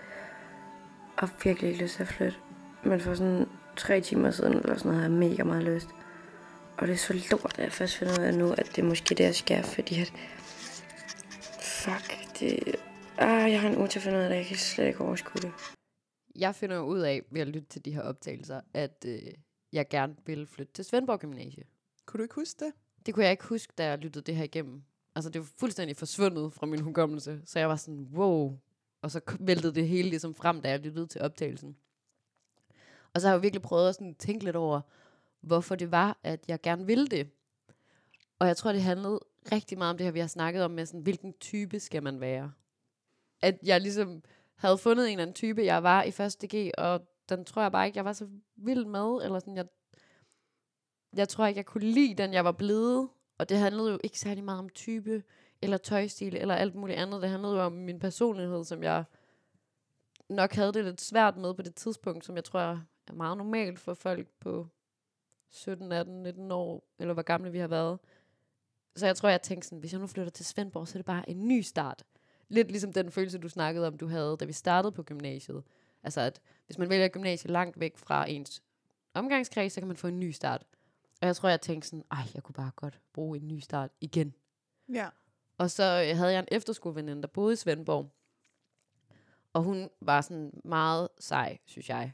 Og 1.17 1.29
virkelig 1.45 1.71
ikke 1.71 1.83
lyst 1.83 1.95
til 1.95 2.03
at 2.03 2.09
flytte. 2.09 2.39
Men 2.85 3.01
for 3.01 3.15
sådan 3.15 3.47
tre 3.77 4.01
timer 4.01 4.31
siden, 4.31 4.53
eller 4.53 4.77
sådan 4.77 4.89
noget, 4.89 5.03
har 5.03 5.11
jeg 5.11 5.19
mega 5.19 5.45
meget 5.45 5.65
lyst. 5.65 5.89
Og 6.77 6.87
det 6.87 6.93
er 6.93 6.97
så 6.97 7.13
lort, 7.31 7.59
at 7.59 7.65
jeg 7.65 7.73
først 7.73 7.97
finder 7.97 8.21
ud 8.21 8.25
af 8.25 8.35
nu, 8.35 8.53
at 8.53 8.67
det 8.67 8.79
er 8.79 8.87
måske 8.87 9.15
det, 9.15 9.25
jeg 9.25 9.35
skal, 9.35 9.65
fordi 9.65 10.01
at... 10.01 10.13
Fuck, 11.61 12.39
det... 12.41 12.77
Ah, 13.19 13.53
jeg 13.53 13.61
har 13.61 13.69
en 13.69 13.77
uge 13.77 13.89
til 13.89 13.99
at 13.99 14.03
finde 14.03 14.19
ud 14.19 14.23
af 14.23 14.29
det, 14.29 14.37
jeg 14.37 14.47
kan 14.47 14.57
slet 14.57 14.87
ikke 14.87 15.01
overskue 15.01 15.41
det. 15.41 15.53
Jeg 16.37 16.55
finder 16.55 16.79
ud 16.79 17.01
af, 17.01 17.23
ved 17.31 17.41
at 17.41 17.49
lytte 17.49 17.69
til 17.69 17.85
de 17.85 17.95
her 17.95 18.03
optagelser, 18.03 18.61
at 18.75 19.05
øh, 19.07 19.19
jeg 19.73 19.89
gerne 19.89 20.17
vil 20.27 20.47
flytte 20.47 20.73
til 20.73 20.85
Svendborg 20.85 21.21
Gymnasie. 21.21 21.65
Kunne 22.07 22.19
du 22.19 22.23
ikke 22.23 22.35
huske 22.35 22.65
det? 22.65 22.73
Det 23.07 23.15
kunne 23.15 23.25
jeg 23.25 23.31
ikke 23.31 23.45
huske, 23.45 23.73
da 23.79 23.87
jeg 23.87 23.99
lyttede 23.99 24.25
det 24.25 24.37
her 24.37 24.45
igennem. 24.45 24.83
Altså, 25.17 25.31
det 25.31 25.41
var 25.41 25.49
fuldstændig 25.57 25.97
forsvundet 25.97 26.53
fra 26.53 26.67
min 26.67 26.81
hukommelse. 26.81 27.41
Så 27.45 27.59
jeg 27.59 27.69
var 27.69 27.77
sådan, 27.77 28.09
wow. 28.13 28.59
Og 29.03 29.11
så 29.11 29.21
væltede 29.41 29.75
det 29.75 29.89
hele 29.89 30.09
ligesom 30.09 30.35
frem, 30.35 30.61
da 30.61 30.71
jeg 30.71 30.81
lyttede 30.81 31.07
til 31.07 31.21
optagelsen. 31.21 31.77
Og 33.15 33.21
så 33.21 33.27
har 33.27 33.35
jeg 33.35 33.39
jo 33.39 33.41
virkelig 33.41 33.63
prøvet 33.63 33.89
at 33.89 33.95
sådan 33.95 34.15
tænke 34.15 34.45
lidt 34.45 34.57
over, 34.57 34.81
hvorfor 35.41 35.75
det 35.75 35.91
var, 35.91 36.19
at 36.23 36.45
jeg 36.49 36.61
gerne 36.61 36.87
ville 36.87 37.07
det. 37.07 37.31
Og 38.39 38.47
jeg 38.47 38.57
tror, 38.57 38.73
det 38.73 38.83
handlede 38.83 39.21
rigtig 39.53 39.79
meget 39.79 39.91
om 39.91 39.97
det 39.97 40.05
her, 40.05 40.13
vi 40.13 40.21
har 40.21 40.27
snakket 40.27 40.65
om, 40.65 40.71
med 40.71 40.87
sådan, 40.87 41.01
hvilken 41.01 41.33
type 41.33 41.81
skal 41.81 42.03
man 42.03 42.21
være. 42.21 42.53
At 43.43 43.59
jeg 43.63 43.81
ligesom 43.81 44.23
havde 44.55 44.79
fundet 44.79 45.07
en 45.07 45.13
eller 45.13 45.23
anden 45.23 45.35
type, 45.35 45.65
jeg 45.65 45.83
var 45.83 46.03
i 46.03 46.09
1.G, 46.09 46.71
og 46.79 47.01
den 47.29 47.45
tror 47.45 47.63
jeg 47.63 47.73
bare 47.73 47.87
ikke, 47.87 47.97
jeg 47.97 48.05
var 48.05 48.13
så 48.13 48.29
vild 48.57 48.85
med, 48.85 49.25
eller 49.25 49.39
sådan, 49.39 49.57
jeg, 49.57 49.67
jeg 51.17 51.29
tror 51.29 51.47
ikke, 51.47 51.59
jeg 51.59 51.67
kunne 51.67 51.91
lide 51.91 52.15
den, 52.15 52.33
jeg 52.33 52.45
var 52.45 52.53
blevet, 52.53 53.09
og 53.39 53.49
det 53.49 53.59
handlede 53.59 53.91
jo 53.91 53.99
ikke 54.05 54.19
særlig 54.19 54.45
meget 54.45 54.59
om 54.59 54.69
type, 54.69 55.23
eller 55.63 55.77
tøjstil, 55.77 56.37
eller 56.37 56.55
alt 56.55 56.75
muligt 56.75 56.99
andet, 56.99 57.23
det 57.23 57.31
handlede 57.31 57.55
jo 57.55 57.61
om 57.61 57.73
min 57.73 57.99
personlighed, 57.99 58.65
som 58.65 58.83
jeg 58.83 59.05
nok 60.29 60.53
havde 60.53 60.73
det 60.73 60.85
lidt 60.85 61.01
svært 61.01 61.37
med 61.37 61.55
på 61.55 61.63
det 61.63 61.75
tidspunkt, 61.75 62.25
som 62.25 62.37
jeg 62.37 62.45
tror 62.45 62.61
er 62.61 63.13
meget 63.13 63.37
normalt 63.37 63.79
for 63.79 63.95
folk 63.95 64.29
på 64.41 64.69
17, 65.51 65.93
18, 65.93 66.23
19 66.23 66.53
år, 66.53 66.85
eller 66.99 67.15
hvor 67.15 67.23
gamle 67.23 67.53
vi 67.53 67.59
har 67.59 67.69
været. 67.69 67.99
Så 68.97 69.07
jeg 69.07 69.17
tror, 69.17 69.29
jeg 69.29 69.43
tænkte 69.43 69.69
sådan, 69.69 69.79
hvis 69.79 69.93
jeg 69.93 70.01
nu 70.01 70.07
flytter 70.07 70.31
til 70.31 70.45
Svendborg, 70.45 70.89
så 70.89 70.99
er 70.99 70.99
det 70.99 71.07
bare 71.07 71.31
en 71.31 71.49
ny 71.49 71.61
start. 71.61 72.05
Lidt 72.49 72.71
ligesom 72.71 72.93
den 72.93 73.11
følelse, 73.11 73.39
du 73.39 73.49
snakkede 73.49 73.87
om, 73.87 73.99
du 73.99 74.07
havde, 74.07 74.37
da 74.41 74.45
vi 74.45 74.53
startede 74.53 74.93
på 74.93 75.03
gymnasiet. 75.03 75.63
Altså, 76.03 76.21
at 76.21 76.41
hvis 76.67 76.79
man 76.79 76.89
vælger 76.89 77.09
gymnasiet 77.09 77.51
langt 77.51 77.81
væk 77.81 77.97
fra 77.97 78.31
ens 78.31 78.63
omgangskreds, 79.15 79.73
så 79.73 79.81
kan 79.81 79.89
man 79.89 79.97
få 79.97 80.07
en 80.07 80.21
ny 80.21 80.31
start. 80.31 80.67
Og 81.21 81.27
jeg 81.27 81.37
tror, 81.37 81.49
jeg 81.49 81.61
tænkte 81.61 81.89
sådan, 81.89 82.05
ej, 82.11 82.23
jeg 82.35 82.43
kunne 82.43 82.53
bare 82.55 82.71
godt 82.77 83.01
bruge 83.13 83.37
en 83.39 83.49
ny 83.49 83.59
start 83.61 83.91
igen. 84.01 84.35
Ja. 84.93 85.09
Og 85.59 85.71
så 85.71 85.83
øh, 86.11 86.17
havde 86.17 86.33
jeg 86.33 86.39
en 86.39 86.49
efterskoleveninde, 86.51 87.23
der 87.23 87.29
boede 87.29 87.53
i 87.53 87.57
Svendborg. 87.57 88.11
Og 89.53 89.63
hun 89.63 89.91
var 90.01 90.21
sådan 90.21 90.61
meget 90.65 91.09
sej, 91.19 91.59
synes 91.67 91.89
jeg. 91.89 92.13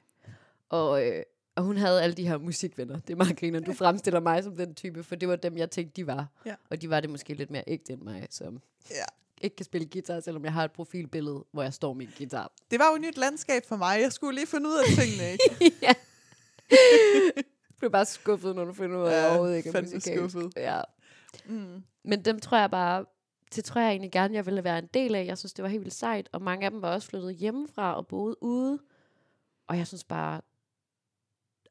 Og, 0.68 1.06
øh, 1.06 1.22
og 1.54 1.64
hun 1.64 1.76
havde 1.76 2.02
alle 2.02 2.14
de 2.16 2.28
her 2.28 2.38
musikvenner. 2.38 3.00
Det 3.00 3.10
er 3.12 3.16
meget 3.16 3.36
griner. 3.36 3.60
Du 3.60 3.72
fremstiller 3.72 4.20
mig 4.20 4.44
som 4.44 4.56
den 4.56 4.74
type, 4.74 5.02
for 5.04 5.14
det 5.16 5.28
var 5.28 5.36
dem, 5.36 5.56
jeg 5.56 5.70
tænkte, 5.70 5.92
de 5.96 6.06
var. 6.06 6.26
Ja. 6.46 6.54
Og 6.70 6.82
de 6.82 6.90
var 6.90 7.00
det 7.00 7.10
måske 7.10 7.34
lidt 7.34 7.50
mere 7.50 7.64
ægte 7.66 7.92
end 7.92 8.02
mig, 8.02 8.26
som 8.30 8.62
Ja. 8.90 9.04
ikke 9.40 9.56
kan 9.56 9.64
spille 9.64 9.88
guitar, 9.92 10.20
selvom 10.20 10.44
jeg 10.44 10.52
har 10.52 10.64
et 10.64 10.72
profilbillede, 10.72 11.44
hvor 11.52 11.62
jeg 11.62 11.74
står 11.74 11.92
med 11.92 12.06
en 12.06 12.12
guitar. 12.18 12.52
Det 12.70 12.78
var 12.78 12.88
jo 12.88 12.94
et 12.94 13.00
nyt 13.00 13.16
landskab 13.16 13.62
for 13.66 13.76
mig. 13.76 14.00
Jeg 14.00 14.12
skulle 14.12 14.34
lige 14.34 14.46
finde 14.46 14.68
ud 14.68 14.74
af 14.78 14.84
tingene, 15.04 15.32
ikke? 15.32 15.72
ja. 15.86 15.92
Du 17.82 17.88
bliver 17.88 17.98
bare 17.98 18.04
skuffet, 18.04 18.56
når 18.56 18.64
du 18.64 18.72
finder 18.72 18.98
ud 18.98 19.02
af, 19.02 19.12
at 19.12 19.22
jeg 19.22 19.28
overhovedet 19.28 19.56
ikke 19.56 19.70
er 19.70 20.00
skuffet. 20.00 20.52
Ja. 20.56 20.80
Mm. 21.46 21.82
Men 22.02 22.24
dem 22.24 22.40
tror 22.40 22.58
jeg 22.58 22.70
bare, 22.70 23.04
det 23.54 23.64
tror 23.64 23.80
jeg 23.80 23.90
egentlig 23.90 24.12
gerne, 24.12 24.34
jeg 24.34 24.46
ville 24.46 24.64
være 24.64 24.78
en 24.78 24.88
del 24.94 25.14
af. 25.14 25.26
Jeg 25.26 25.38
synes, 25.38 25.52
det 25.52 25.62
var 25.62 25.68
helt 25.68 25.84
vildt 25.84 25.94
sejt, 25.94 26.28
og 26.32 26.42
mange 26.42 26.64
af 26.64 26.70
dem 26.70 26.82
var 26.82 26.92
også 26.94 27.08
flyttet 27.08 27.34
hjemmefra 27.34 27.96
og 27.96 28.06
boede 28.06 28.42
ude. 28.42 28.78
Og 29.66 29.78
jeg 29.78 29.86
synes 29.86 30.04
bare, 30.04 30.40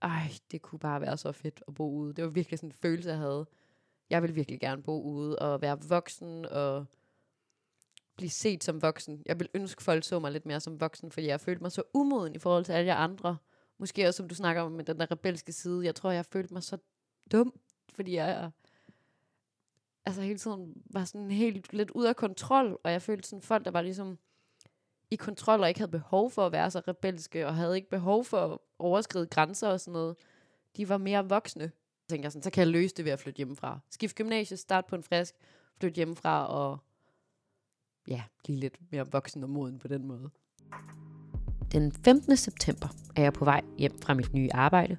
ej, 0.01 0.31
det 0.51 0.61
kunne 0.61 0.79
bare 0.79 1.01
være 1.01 1.17
så 1.17 1.31
fedt 1.31 1.63
at 1.67 1.73
bo 1.73 1.91
ude. 1.91 2.13
Det 2.13 2.23
var 2.23 2.29
virkelig 2.29 2.59
sådan 2.59 2.69
en 2.69 2.75
følelse, 2.81 3.09
jeg 3.09 3.17
havde. 3.17 3.45
Jeg 4.09 4.21
ville 4.21 4.35
virkelig 4.35 4.59
gerne 4.59 4.83
bo 4.83 5.01
ude 5.01 5.39
og 5.39 5.61
være 5.61 5.79
voksen 5.89 6.45
og 6.45 6.85
blive 8.17 8.29
set 8.29 8.63
som 8.63 8.81
voksen. 8.81 9.23
Jeg 9.25 9.39
vil 9.39 9.49
ønske, 9.53 9.83
folk 9.83 10.03
så 10.03 10.19
mig 10.19 10.31
lidt 10.31 10.45
mere 10.45 10.59
som 10.59 10.81
voksen, 10.81 11.11
fordi 11.11 11.27
jeg 11.27 11.41
følte 11.41 11.61
mig 11.61 11.71
så 11.71 11.83
umoden 11.93 12.35
i 12.35 12.39
forhold 12.39 12.65
til 12.65 12.73
alle 12.73 12.87
jer 12.87 12.95
andre. 12.95 13.37
Måske 13.81 14.07
også, 14.07 14.17
som 14.17 14.27
du 14.27 14.35
snakker 14.35 14.61
om 14.61 14.71
med 14.71 14.83
den 14.83 14.99
der 14.99 15.11
rebelske 15.11 15.51
side. 15.51 15.85
Jeg 15.85 15.95
tror, 15.95 16.11
jeg 16.11 16.25
følte 16.25 16.53
mig 16.53 16.63
så 16.63 16.77
dum, 17.31 17.59
fordi 17.93 18.15
jeg 18.15 18.51
altså 20.05 20.21
hele 20.21 20.39
tiden 20.39 20.83
var 20.85 21.05
sådan 21.05 21.31
helt 21.31 21.73
lidt 21.73 21.91
ude 21.91 22.09
af 22.09 22.15
kontrol, 22.15 22.79
og 22.83 22.91
jeg 22.91 23.01
følte 23.01 23.29
sådan 23.29 23.41
folk, 23.41 23.65
der 23.65 23.71
var 23.71 23.81
ligesom 23.81 24.17
i 25.11 25.15
kontrol 25.15 25.61
og 25.61 25.67
ikke 25.67 25.79
havde 25.79 25.91
behov 25.91 26.31
for 26.31 26.45
at 26.45 26.51
være 26.51 26.71
så 26.71 26.81
rebelske, 26.87 27.47
og 27.47 27.55
havde 27.55 27.75
ikke 27.75 27.89
behov 27.89 28.25
for 28.25 28.53
at 28.53 28.57
overskride 28.79 29.27
grænser 29.27 29.67
og 29.67 29.79
sådan 29.79 29.93
noget. 29.93 30.15
De 30.77 30.89
var 30.89 30.97
mere 30.97 31.29
voksne. 31.29 31.71
Så 32.01 32.07
tænkte 32.09 32.25
jeg 32.25 32.31
sådan, 32.31 32.43
så 32.43 32.51
kan 32.51 32.61
jeg 32.61 32.67
løse 32.67 32.95
det 32.95 33.05
ved 33.05 33.11
at 33.11 33.19
flytte 33.19 33.37
hjemmefra. 33.37 33.79
Skift 33.89 34.15
gymnasie, 34.15 34.57
start 34.57 34.85
på 34.85 34.95
en 34.95 35.03
frisk, 35.03 35.35
flytte 35.79 35.95
hjemmefra 35.95 36.47
og 36.47 36.77
ja, 38.07 38.23
blive 38.43 38.57
lidt 38.57 38.91
mere 38.91 39.11
voksen 39.11 39.43
og 39.43 39.49
moden 39.49 39.79
på 39.79 39.87
den 39.87 40.05
måde. 40.07 40.29
Den 41.71 41.91
15. 42.05 42.37
september 42.37 42.87
er 43.15 43.21
jeg 43.21 43.33
på 43.33 43.45
vej 43.45 43.61
hjem 43.77 44.01
fra 44.01 44.13
mit 44.13 44.33
nye 44.33 44.49
arbejde. 44.53 44.97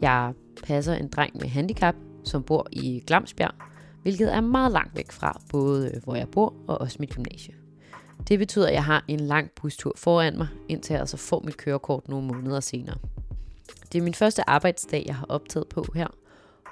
Jeg 0.00 0.32
passer 0.62 0.94
en 0.94 1.08
dreng 1.08 1.36
med 1.40 1.48
handicap, 1.48 1.94
som 2.24 2.42
bor 2.42 2.66
i 2.72 3.02
Glamsbjerg, 3.06 3.54
hvilket 4.02 4.34
er 4.34 4.40
meget 4.40 4.72
langt 4.72 4.96
væk 4.96 5.12
fra 5.12 5.40
både 5.50 5.90
øh, 5.94 6.02
hvor 6.04 6.14
jeg 6.14 6.28
bor 6.28 6.54
og 6.66 6.80
også 6.80 6.96
mit 7.00 7.14
gymnasie. 7.14 7.54
Det 8.28 8.38
betyder, 8.38 8.66
at 8.66 8.72
jeg 8.72 8.84
har 8.84 9.04
en 9.08 9.20
lang 9.20 9.50
bustur 9.50 9.92
foran 9.96 10.36
mig, 10.36 10.48
indtil 10.68 10.92
jeg 10.92 11.00
altså 11.00 11.16
får 11.16 11.42
mit 11.44 11.56
kørekort 11.56 12.08
nogle 12.08 12.26
måneder 12.26 12.60
senere. 12.60 12.96
Det 13.92 13.98
er 13.98 14.02
min 14.02 14.14
første 14.14 14.50
arbejdsdag, 14.50 15.04
jeg 15.06 15.16
har 15.16 15.26
optaget 15.28 15.68
på 15.68 15.86
her, 15.94 16.08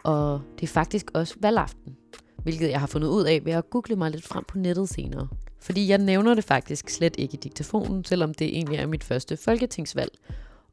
og 0.04 0.40
det 0.56 0.62
er 0.62 0.72
faktisk 0.72 1.10
også 1.14 1.34
valgaften, 1.40 1.96
hvilket 2.42 2.70
jeg 2.70 2.80
har 2.80 2.86
fundet 2.86 3.08
ud 3.08 3.24
af 3.24 3.44
ved 3.44 3.52
at 3.52 3.70
google 3.70 3.96
mig 3.96 4.10
lidt 4.10 4.24
frem 4.24 4.44
på 4.48 4.58
nettet 4.58 4.88
senere. 4.88 5.28
Fordi 5.64 5.88
jeg 5.88 5.98
nævner 5.98 6.34
det 6.34 6.44
faktisk 6.44 6.88
slet 6.88 7.14
ikke 7.18 7.34
i 7.34 7.36
diktafonen, 7.36 8.04
selvom 8.04 8.34
det 8.34 8.46
egentlig 8.46 8.78
er 8.78 8.86
mit 8.86 9.04
første 9.04 9.36
folketingsvalg, 9.36 10.12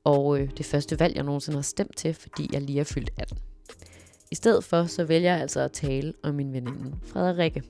og 0.03 0.39
øh, 0.39 0.49
det 0.57 0.65
første 0.65 0.99
valg, 0.99 1.15
jeg 1.15 1.23
nogensinde 1.23 1.57
har 1.57 1.63
stemt 1.63 1.97
til, 1.97 2.13
fordi 2.13 2.49
jeg 2.53 2.61
lige 2.61 2.79
er 2.79 2.83
fyldt 2.83 3.09
18. 3.17 3.37
I 4.31 4.35
stedet 4.35 4.63
for, 4.63 4.85
så 4.85 5.03
vælger 5.03 5.31
jeg 5.31 5.41
altså 5.41 5.59
at 5.59 5.71
tale 5.71 6.13
om 6.23 6.35
min 6.35 6.53
veninde, 6.53 6.95
Frederikke. 7.13 7.63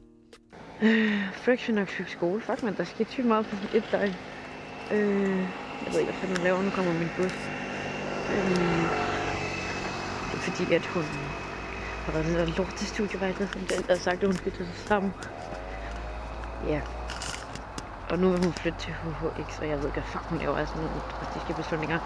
Øh, 0.82 1.34
friction 1.34 1.76
nok 1.76 1.88
fik 1.88 2.08
skole. 2.08 2.42
Fuck 2.42 2.64
man, 2.64 2.78
der 2.78 2.84
skete 2.84 3.12
sygt 3.12 3.28
meget 3.28 3.46
på 3.46 3.56
et 3.78 3.84
døgn. 3.92 4.16
Øh, 4.92 5.38
jeg 5.86 5.94
ved 5.94 6.00
ikke, 6.00 6.12
hvad 6.12 6.22
fanden 6.22 6.44
laver. 6.44 6.62
Nu 6.62 6.70
kommer 6.70 6.94
min 6.94 7.10
bus. 7.18 7.34
Øh, 8.34 8.82
det 10.30 10.38
er 10.38 10.44
fordi, 10.50 10.74
at 10.74 10.86
hun 10.86 11.04
har 12.06 12.12
været 12.14 12.26
den 12.26 12.36
der 12.36 12.46
lort 12.58 12.74
til 12.78 12.88
studievejlet, 12.88 13.50
som 13.54 13.62
den 13.62 13.84
der 13.88 13.94
har 13.94 14.02
sagt, 14.02 14.24
at 14.24 14.28
hun 14.28 14.36
skal 14.36 14.52
tage 14.52 14.66
sig 14.66 14.88
sammen. 14.88 15.12
Ja. 16.68 16.82
Og 18.12 18.20
nu 18.20 18.30
vil 18.30 18.44
hun 18.44 18.54
flytte 18.54 18.80
til 18.80 18.94
HHX, 18.94 19.60
og 19.60 19.68
jeg 19.68 19.78
ved 19.78 19.86
ikke, 19.86 20.00
hvad 20.00 20.10
fuck 20.12 20.24
hun 20.24 20.40
laver 20.40 20.58
af 20.58 20.68
sådan 20.68 20.82
nogle 20.82 21.02
drastiske 21.12 21.54
beslutninger. 21.54 22.00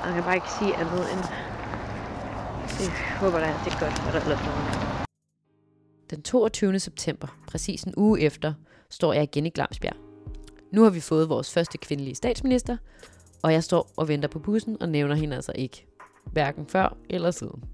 Og 0.00 0.06
jeg 0.06 0.14
kan 0.14 0.22
bare 0.22 0.34
ikke 0.34 0.52
sige 0.58 0.76
andet 0.76 1.02
end... 1.12 1.22
Det 2.78 2.90
håber 3.20 3.38
da, 3.38 3.46
at 3.46 3.60
det 3.64 3.72
er 3.72 3.80
godt 3.80 3.92
for 3.92 4.10
dig 4.10 4.20
eller 4.20 4.38
noget. 4.44 5.06
Den 6.10 6.22
22. 6.22 6.78
september, 6.78 7.28
præcis 7.46 7.82
en 7.82 7.94
uge 7.96 8.20
efter, 8.20 8.54
står 8.90 9.12
jeg 9.12 9.22
igen 9.22 9.46
i 9.46 9.50
Glamsbjerg. 9.50 9.96
Nu 10.72 10.82
har 10.82 10.90
vi 10.90 11.00
fået 11.00 11.28
vores 11.28 11.52
første 11.52 11.78
kvindelige 11.78 12.14
statsminister, 12.14 12.76
og 13.42 13.52
jeg 13.52 13.64
står 13.64 13.90
og 13.96 14.08
venter 14.08 14.28
på 14.28 14.38
bussen 14.38 14.82
og 14.82 14.88
nævner 14.88 15.14
hende 15.14 15.36
altså 15.36 15.52
ikke. 15.54 15.86
Hverken 16.24 16.66
før 16.66 16.96
eller 17.10 17.30
siden. 17.30 17.64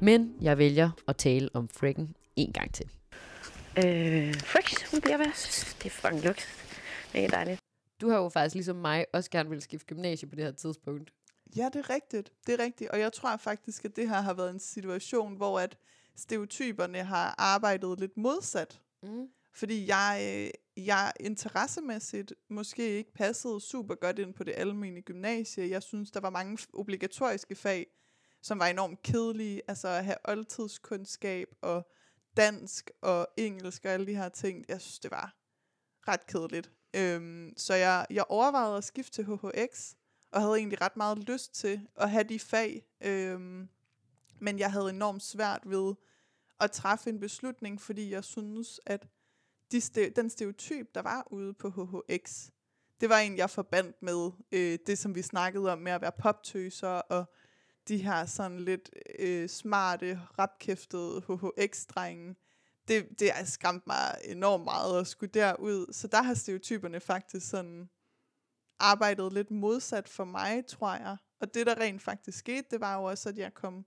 Men 0.00 0.32
jeg 0.40 0.58
vælger 0.58 0.90
at 1.08 1.16
tale 1.16 1.48
om 1.54 1.68
Frikken 1.68 2.14
en 2.36 2.52
gang 2.52 2.74
til. 2.74 2.86
Øh, 3.76 4.34
Frix, 4.34 4.90
hun 4.90 5.00
bliver 5.00 5.18
værst. 5.18 5.76
Det 5.82 5.86
er 5.86 5.90
fucking 5.90 6.24
luks. 6.24 6.61
Det 7.12 7.24
er 7.24 7.28
dejligt. 7.28 7.60
Du 8.00 8.08
har 8.08 8.18
jo 8.18 8.28
faktisk 8.28 8.54
ligesom 8.54 8.76
mig 8.76 9.06
også 9.12 9.30
gerne 9.30 9.48
ville 9.48 9.62
skifte 9.62 9.86
gymnasie 9.86 10.28
på 10.28 10.36
det 10.36 10.44
her 10.44 10.52
tidspunkt. 10.52 11.12
Ja, 11.56 11.68
det 11.72 11.76
er 11.76 11.90
rigtigt. 11.90 12.32
Det 12.46 12.60
er 12.60 12.64
rigtigt. 12.64 12.90
Og 12.90 13.00
jeg 13.00 13.12
tror 13.12 13.36
faktisk, 13.36 13.84
at 13.84 13.96
det 13.96 14.08
her 14.08 14.20
har 14.20 14.34
været 14.34 14.50
en 14.50 14.58
situation, 14.58 15.36
hvor 15.36 15.60
at 15.60 15.78
stereotyperne 16.16 17.02
har 17.02 17.34
arbejdet 17.38 18.00
lidt 18.00 18.16
modsat. 18.16 18.80
Mm. 19.02 19.28
Fordi 19.54 19.86
jeg, 19.86 20.20
øh, 20.76 20.84
jeg 20.86 21.12
interessemæssigt 21.20 22.34
måske 22.48 22.88
ikke 22.88 23.12
passede 23.12 23.60
super 23.60 23.94
godt 23.94 24.18
ind 24.18 24.34
på 24.34 24.44
det 24.44 24.54
almindelige 24.56 25.02
gymnasie. 25.02 25.70
Jeg 25.70 25.82
synes, 25.82 26.10
der 26.10 26.20
var 26.20 26.30
mange 26.30 26.58
obligatoriske 26.72 27.54
fag, 27.54 27.86
som 28.42 28.58
var 28.58 28.66
enormt 28.66 29.02
kedelige. 29.02 29.62
Altså 29.68 29.88
at 29.88 30.04
have 30.04 30.16
oldtidskundskab 30.24 31.48
og 31.60 31.90
dansk 32.36 32.90
og 33.00 33.28
engelsk 33.36 33.84
og 33.84 33.90
alle 33.90 34.06
de 34.06 34.14
her 34.14 34.28
ting. 34.28 34.64
Jeg 34.68 34.80
synes, 34.80 34.98
det 34.98 35.10
var 35.10 35.36
ret 36.08 36.26
kedeligt. 36.26 36.72
Øhm, 36.94 37.52
så 37.56 37.74
jeg, 37.74 38.06
jeg 38.10 38.24
overvejede 38.28 38.76
at 38.76 38.84
skifte 38.84 39.12
til 39.12 39.24
HHX, 39.24 39.94
og 40.32 40.40
havde 40.40 40.56
egentlig 40.56 40.80
ret 40.80 40.96
meget 40.96 41.18
lyst 41.18 41.54
til 41.54 41.88
at 41.96 42.10
have 42.10 42.24
de 42.24 42.38
fag. 42.38 42.86
Øhm, 43.00 43.68
men 44.38 44.58
jeg 44.58 44.72
havde 44.72 44.90
enormt 44.90 45.22
svært 45.22 45.62
ved 45.64 45.94
at 46.60 46.70
træffe 46.70 47.10
en 47.10 47.20
beslutning, 47.20 47.80
fordi 47.80 48.10
jeg 48.10 48.24
synes, 48.24 48.80
at 48.86 49.06
de 49.72 49.78
ste- 49.78 50.12
den 50.16 50.30
stereotyp, 50.30 50.94
der 50.94 51.02
var 51.02 51.26
ude 51.30 51.54
på 51.54 51.70
HHX, 51.70 52.48
det 53.00 53.08
var 53.08 53.18
en, 53.18 53.36
jeg 53.36 53.50
forbandt 53.50 54.02
med 54.02 54.30
øh, 54.52 54.78
det, 54.86 54.98
som 54.98 55.14
vi 55.14 55.22
snakkede 55.22 55.72
om 55.72 55.78
med 55.78 55.92
at 55.92 56.00
være 56.00 56.12
poptøser, 56.12 56.88
og 56.88 57.24
de 57.88 57.96
her 57.96 58.26
sådan 58.26 58.60
lidt 58.60 58.90
øh, 59.18 59.48
smarte, 59.48 60.20
rapkæftede 60.38 61.22
HHX-drenge. 61.28 62.36
Det, 62.88 63.20
det 63.20 63.32
har 63.32 63.44
skræmt 63.44 63.86
mig 63.86 64.18
enormt 64.24 64.64
meget 64.64 65.00
at 65.00 65.06
skulle 65.06 65.32
derud. 65.32 65.92
Så 65.92 66.08
der 66.08 66.22
har 66.22 66.34
stereotyperne 66.34 67.00
faktisk 67.00 67.50
sådan 67.50 67.90
arbejdet 68.78 69.32
lidt 69.32 69.50
modsat 69.50 70.08
for 70.08 70.24
mig, 70.24 70.66
tror 70.66 70.94
jeg. 70.94 71.16
Og 71.40 71.54
det, 71.54 71.66
der 71.66 71.80
rent 71.80 72.02
faktisk 72.02 72.38
skete, 72.38 72.64
det 72.70 72.80
var 72.80 72.96
jo 72.96 73.04
også, 73.04 73.28
at 73.28 73.38
jeg 73.38 73.54
kom 73.54 73.86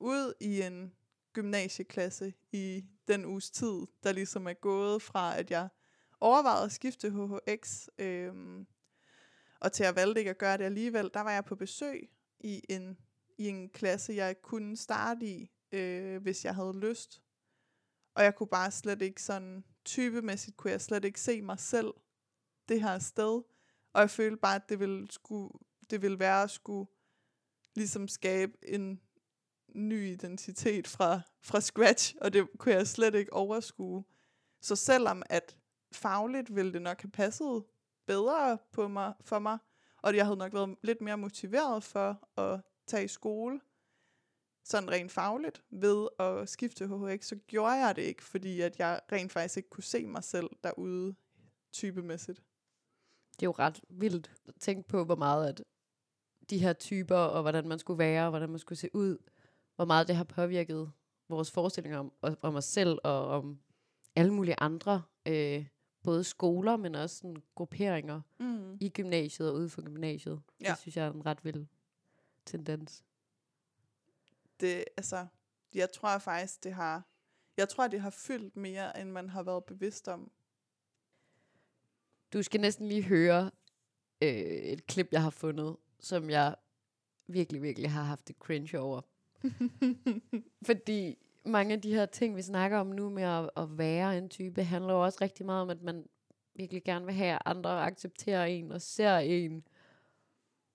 ud 0.00 0.34
i 0.40 0.62
en 0.62 0.92
gymnasieklasse 1.32 2.34
i 2.52 2.84
den 3.08 3.24
uges 3.24 3.50
tid, 3.50 3.86
der 4.02 4.12
ligesom 4.12 4.46
er 4.46 4.52
gået 4.52 5.02
fra, 5.02 5.38
at 5.38 5.50
jeg 5.50 5.68
overvejede 6.20 6.64
at 6.64 6.72
skifte 6.72 7.10
HHX, 7.10 7.86
øhm, 7.98 8.66
og 9.60 9.72
til 9.72 9.84
at 9.84 9.96
valgte 9.96 10.20
ikke 10.20 10.30
at 10.30 10.38
gøre 10.38 10.58
det 10.58 10.64
alligevel, 10.64 11.10
der 11.14 11.20
var 11.20 11.32
jeg 11.32 11.44
på 11.44 11.54
besøg 11.54 12.08
i 12.40 12.62
en, 12.68 12.98
i 13.38 13.48
en 13.48 13.68
klasse, 13.68 14.12
jeg 14.12 14.42
kunne 14.42 14.76
starte 14.76 15.26
i, 15.26 15.50
øh, 15.72 16.22
hvis 16.22 16.44
jeg 16.44 16.54
havde 16.54 16.78
lyst. 16.80 17.22
Og 18.16 18.24
jeg 18.24 18.34
kunne 18.34 18.46
bare 18.46 18.70
slet 18.70 19.02
ikke 19.02 19.22
sådan, 19.22 19.64
typemæssigt 19.84 20.56
kunne 20.56 20.70
jeg 20.70 20.80
slet 20.80 21.04
ikke 21.04 21.20
se 21.20 21.42
mig 21.42 21.58
selv 21.58 21.94
det 22.68 22.82
her 22.82 22.98
sted. 22.98 23.42
Og 23.92 24.00
jeg 24.00 24.10
følte 24.10 24.36
bare, 24.36 24.54
at 24.54 24.68
det 24.68 24.80
ville, 24.80 25.10
skulle, 25.10 25.52
det 25.90 26.02
ville 26.02 26.18
være 26.18 26.42
at 26.42 26.50
skulle 26.50 26.90
ligesom 27.74 28.08
skabe 28.08 28.52
en 28.62 29.00
ny 29.74 30.08
identitet 30.08 30.86
fra, 30.88 31.20
fra 31.42 31.60
scratch, 31.60 32.14
og 32.20 32.32
det 32.32 32.48
kunne 32.58 32.74
jeg 32.74 32.86
slet 32.86 33.14
ikke 33.14 33.32
overskue. 33.32 34.04
Så 34.60 34.76
selvom 34.76 35.22
at 35.26 35.56
fagligt 35.92 36.54
ville 36.54 36.72
det 36.72 36.82
nok 36.82 37.02
have 37.02 37.10
passet 37.10 37.64
bedre 38.06 38.58
på 38.72 38.88
mig, 38.88 39.14
for 39.20 39.38
mig, 39.38 39.58
og 40.02 40.16
jeg 40.16 40.24
havde 40.24 40.38
nok 40.38 40.54
været 40.54 40.76
lidt 40.82 41.00
mere 41.00 41.18
motiveret 41.18 41.84
for 41.84 42.40
at 42.40 42.60
tage 42.86 43.04
i 43.04 43.08
skole, 43.08 43.60
sådan 44.66 44.90
rent 44.90 45.12
fagligt, 45.12 45.62
ved 45.70 46.08
at 46.18 46.48
skifte 46.48 46.86
HHX, 46.86 47.24
så 47.26 47.36
gjorde 47.36 47.72
jeg 47.72 47.96
det 47.96 48.02
ikke, 48.02 48.22
fordi 48.24 48.60
at 48.60 48.78
jeg 48.78 49.00
rent 49.12 49.32
faktisk 49.32 49.56
ikke 49.56 49.68
kunne 49.70 49.84
se 49.84 50.06
mig 50.06 50.24
selv 50.24 50.50
derude 50.64 51.14
typemæssigt. 51.72 52.42
Det 53.32 53.42
er 53.42 53.46
jo 53.46 53.52
ret 53.58 53.80
vildt 53.88 54.32
at 54.48 54.54
tænke 54.60 54.88
på, 54.88 55.04
hvor 55.04 55.16
meget 55.16 55.48
at 55.48 55.62
de 56.50 56.58
her 56.58 56.72
typer, 56.72 57.16
og 57.16 57.42
hvordan 57.42 57.68
man 57.68 57.78
skulle 57.78 57.98
være, 57.98 58.24
og 58.24 58.30
hvordan 58.30 58.50
man 58.50 58.58
skulle 58.58 58.78
se 58.78 58.88
ud, 58.94 59.18
hvor 59.76 59.84
meget 59.84 60.08
det 60.08 60.16
har 60.16 60.24
påvirket 60.24 60.90
vores 61.28 61.50
forestillinger 61.50 61.98
om, 61.98 62.12
om 62.42 62.54
os 62.54 62.64
selv, 62.64 62.98
og 63.04 63.26
om 63.28 63.58
alle 64.16 64.34
mulige 64.34 64.56
andre, 64.58 65.02
øh, 65.28 65.66
både 66.02 66.24
skoler, 66.24 66.76
men 66.76 66.94
også 66.94 67.16
sådan 67.16 67.42
grupperinger 67.54 68.20
Mm. 68.38 68.76
i 68.80 68.88
gymnasiet 68.88 69.50
og 69.50 69.54
ude 69.56 69.68
for 69.68 69.82
gymnasiet. 69.82 70.40
Ja. 70.60 70.70
Det 70.70 70.78
synes 70.78 70.96
jeg 70.96 71.06
er 71.06 71.12
en 71.12 71.26
ret 71.26 71.44
vild 71.44 71.66
tendens. 72.46 73.04
Det, 74.60 74.84
altså, 74.96 75.26
jeg 75.74 75.92
tror 75.92 76.18
faktisk, 76.18 76.64
det 76.64 76.72
har, 76.72 77.02
jeg 77.56 77.68
tror, 77.68 77.88
det 77.88 78.00
har 78.00 78.10
fyldt 78.10 78.56
mere, 78.56 79.00
end 79.00 79.10
man 79.10 79.28
har 79.28 79.42
været 79.42 79.64
bevidst 79.64 80.08
om. 80.08 80.30
Du 82.32 82.42
skal 82.42 82.60
næsten 82.60 82.88
lige 82.88 83.02
høre 83.02 83.50
øh, 84.22 84.28
et 84.28 84.86
klip, 84.86 85.08
jeg 85.12 85.22
har 85.22 85.30
fundet, 85.30 85.76
som 86.00 86.30
jeg 86.30 86.54
virkelig, 87.26 87.62
virkelig 87.62 87.90
har 87.90 88.02
haft 88.02 88.28
det 88.28 88.36
cringe 88.36 88.78
over. 88.78 89.00
Fordi 90.66 91.18
mange 91.44 91.74
af 91.74 91.80
de 91.80 91.94
her 91.94 92.06
ting, 92.06 92.36
vi 92.36 92.42
snakker 92.42 92.78
om 92.78 92.86
nu 92.86 93.10
med 93.10 93.22
at, 93.22 93.50
at 93.56 93.78
være 93.78 94.18
en 94.18 94.28
type, 94.28 94.64
handler 94.64 94.92
jo 94.92 95.04
også 95.04 95.18
rigtig 95.20 95.46
meget 95.46 95.62
om, 95.62 95.70
at 95.70 95.82
man 95.82 96.08
virkelig 96.54 96.84
gerne 96.84 97.04
vil 97.04 97.14
have, 97.14 97.34
at 97.34 97.42
andre 97.44 97.82
accepterer 97.82 98.44
en 98.44 98.72
og 98.72 98.82
ser 98.82 99.16
en. 99.16 99.66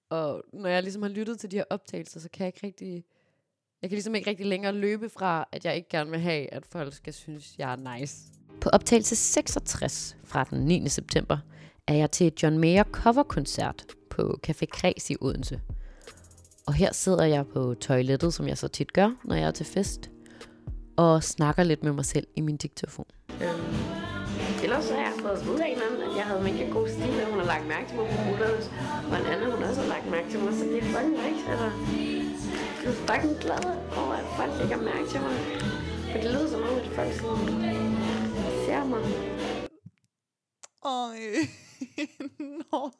Og 0.09 0.43
når 0.53 0.69
jeg 0.69 0.83
ligesom 0.83 1.01
har 1.01 1.09
lyttet 1.09 1.39
til 1.39 1.51
de 1.51 1.55
her 1.55 1.65
optagelser, 1.69 2.19
så 2.19 2.29
kan 2.29 2.45
jeg 2.45 2.47
ikke 2.47 2.67
rigtig... 2.67 3.05
Jeg 3.81 3.89
kan 3.89 3.95
ligesom 3.95 4.15
ikke 4.15 4.29
rigtig 4.29 4.45
længere 4.45 4.73
løbe 4.73 5.09
fra, 5.09 5.47
at 5.51 5.65
jeg 5.65 5.75
ikke 5.75 5.89
gerne 5.89 6.11
vil 6.11 6.19
have, 6.19 6.53
at 6.53 6.65
folk 6.65 6.93
skal 6.93 7.13
synes, 7.13 7.55
jeg 7.57 7.71
er 7.71 7.97
nice. 7.97 8.17
På 8.61 8.69
optagelse 8.73 9.15
66 9.15 10.17
fra 10.23 10.43
den 10.43 10.59
9. 10.59 10.89
september 10.89 11.37
er 11.87 11.93
jeg 11.93 12.11
til 12.11 12.27
et 12.27 12.43
John 12.43 12.57
Mayer 12.57 12.83
coverkoncert 12.83 13.85
på 14.09 14.39
Café 14.47 14.65
Kreds 14.65 15.09
i 15.09 15.15
Odense. 15.21 15.61
Og 16.67 16.73
her 16.73 16.93
sidder 16.93 17.25
jeg 17.25 17.47
på 17.47 17.73
toilettet, 17.73 18.33
som 18.33 18.47
jeg 18.47 18.57
så 18.57 18.67
tit 18.67 18.93
gør, 18.93 19.09
når 19.25 19.35
jeg 19.35 19.47
er 19.47 19.51
til 19.51 19.65
fest, 19.65 20.09
og 20.97 21.23
snakker 21.23 21.63
lidt 21.63 21.83
med 21.83 21.91
mig 21.91 22.05
selv 22.05 22.27
i 22.35 22.41
min 22.41 22.57
diktafon. 22.57 23.05
Øhm, 23.29 23.43
ellers 24.63 24.83
så 24.85 24.93
har 24.93 25.01
jeg 25.01 25.13
fået 25.21 25.53
ud 25.53 25.59
af 25.59 25.67
en 25.67 25.81
anden, 25.91 26.09
at 26.09 26.17
jeg 26.17 26.25
havde 26.25 26.43
mega 26.43 26.69
god 26.69 26.87
stil, 26.89 27.21
og 27.23 27.29
hun 27.29 27.39
har 27.39 27.45
lagt 27.45 27.67
mærke 27.67 27.87
til 27.87 27.97
mig 27.97 28.07
på 28.09 28.31
Mutters, 28.31 28.65
og 29.11 29.19
en 29.19 29.25
anden, 29.25 29.51
hun 29.51 29.63
også 29.63 29.81
har 29.81 29.87
lagt 29.87 30.11
mærke 30.11 30.29
til 30.31 30.39
mig, 30.39 30.53
så 30.53 30.63
det 30.63 30.77
er 30.77 30.81
fucking 30.81 31.11
nice, 31.11 31.51
altså. 31.51 32.20
Jeg 32.83 32.89
er 32.89 32.93
fucking 32.93 33.37
glad 33.41 33.65
over, 33.97 34.13
at 34.13 34.25
folk 34.37 34.51
lægger 34.61 34.77
mærke 34.77 35.07
til 35.09 35.21
mig. 35.21 35.35
For 36.11 36.17
det 36.21 36.31
lyder 36.31 36.47
som 36.47 36.61
om, 36.61 36.75
at 36.79 36.87
folk 36.87 37.13
sådan 37.13 37.61
ser 38.65 38.83
mig. 38.93 39.03
Øj, 40.85 41.17
Nå. 42.71 42.91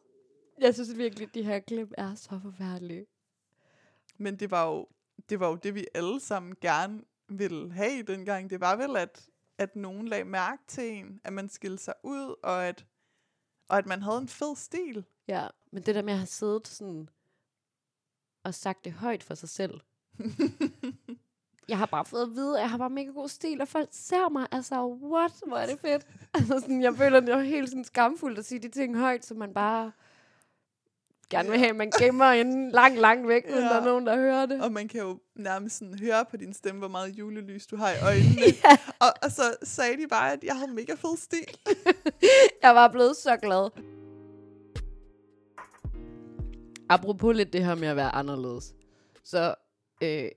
Jeg 0.60 0.74
synes 0.74 0.98
virkelig, 0.98 1.28
at 1.28 1.34
de 1.34 1.44
her 1.44 1.60
klip 1.60 1.92
er 1.98 2.16
så 2.16 2.40
forfærdelige. 2.44 3.06
Men 4.18 4.40
det 4.40 4.52
var, 4.52 4.68
jo, 4.68 4.88
det 5.30 5.40
var 5.40 5.48
jo 5.48 5.56
det, 5.56 5.76
vi 5.76 5.86
alle 5.94 6.20
sammen 6.20 6.56
gerne 6.62 7.02
ville 7.30 7.72
have 7.74 8.04
dengang. 8.04 8.50
Det 8.50 8.60
var 8.62 8.76
vel, 8.76 8.98
at, 8.98 9.30
at 9.58 9.76
nogen 9.76 10.08
lagde 10.08 10.26
mærke 10.26 10.64
til 10.68 10.92
en, 10.92 11.22
at 11.24 11.34
man 11.34 11.50
skilte 11.50 11.84
sig 11.84 11.94
ud, 12.04 12.36
og 12.44 12.68
at, 12.68 12.86
og 13.68 13.78
at 13.78 13.86
man 13.86 14.02
havde 14.02 14.18
en 14.18 14.28
fed 14.28 14.56
stil. 14.56 15.06
Ja, 15.28 15.48
men 15.72 15.84
det 15.84 15.96
der 15.96 16.02
med 16.02 16.14
at 16.14 16.20
have 16.20 16.28
siddet 16.28 16.68
sådan 16.68 17.10
og 18.44 18.54
sagt 18.54 18.86
det 18.86 18.94
højt 18.94 19.24
for 19.24 19.36
sig 19.36 19.50
selv. 19.50 19.80
jeg 21.70 21.78
har 21.78 21.86
bare 21.86 22.06
fået 22.06 22.22
at 22.24 22.30
vide, 22.36 22.58
at 22.58 22.62
jeg 22.62 22.70
har 22.70 22.78
bare 22.78 22.90
mega 22.90 23.10
god 23.12 23.30
stil, 23.30 23.62
og 23.62 23.68
folk 23.68 23.90
ser 23.92 24.30
mig. 24.30 24.48
Altså, 24.52 24.86
what? 24.86 25.32
Hvor 25.48 25.58
er 25.58 25.66
det 25.66 25.80
fedt. 25.80 26.08
altså, 26.34 26.60
sådan, 26.60 26.82
jeg 26.82 26.96
føler, 26.96 27.20
det 27.20 27.30
er 27.30 27.40
helt 27.40 27.70
sådan 27.70 27.84
skamfuldt 27.84 28.40
at 28.40 28.46
sige 28.46 28.60
de 28.60 28.70
ting 28.70 28.98
højt, 28.98 29.26
som 29.26 29.38
man 29.38 29.54
bare 29.54 29.92
gerne 31.30 31.50
vil 31.50 31.60
have, 31.60 31.74
man 31.74 31.92
gemmer 32.00 32.26
en 32.26 32.72
langt, 32.72 33.00
langt 33.00 33.28
væk, 33.28 33.44
uden 33.50 33.60
Ja. 33.64 33.66
der 33.70 33.82
er 33.82 33.86
nogen, 33.86 34.06
der 34.08 34.16
hører 34.16 34.46
det. 34.46 34.62
Og 34.64 34.72
man 34.72 34.88
kan 34.88 35.02
jo 35.02 35.20
nærmest 35.36 35.78
sådan 35.78 36.00
høre 36.00 36.26
på 36.26 36.38
din 36.38 36.54
stemme, 36.54 36.80
hvor 36.80 36.88
meget 36.88 37.10
julelys 37.20 37.68
du 37.68 37.76
har 37.76 37.90
i 37.92 38.00
øjnene. 38.04 38.42
ja. 38.66 38.78
og, 39.00 39.14
og 39.24 39.32
så 39.32 39.56
sagde 39.64 39.98
de 39.98 40.08
bare, 40.08 40.32
at 40.34 40.44
jeg 40.44 40.56
havde 40.56 40.72
mega 40.72 40.94
fed 40.94 41.18
stil. 41.18 41.58
Jeg 42.62 42.76
var 42.76 42.88
blevet 42.88 43.16
så 43.18 43.38
glad. 43.38 43.70
Apropos 46.92 47.36
lidt 47.36 47.54
det 47.54 47.66
her 47.66 47.76
med 47.76 47.88
at 47.88 47.96
være 47.96 48.16
anderledes, 48.16 48.74
så 49.24 49.56
øh, 50.02 50.30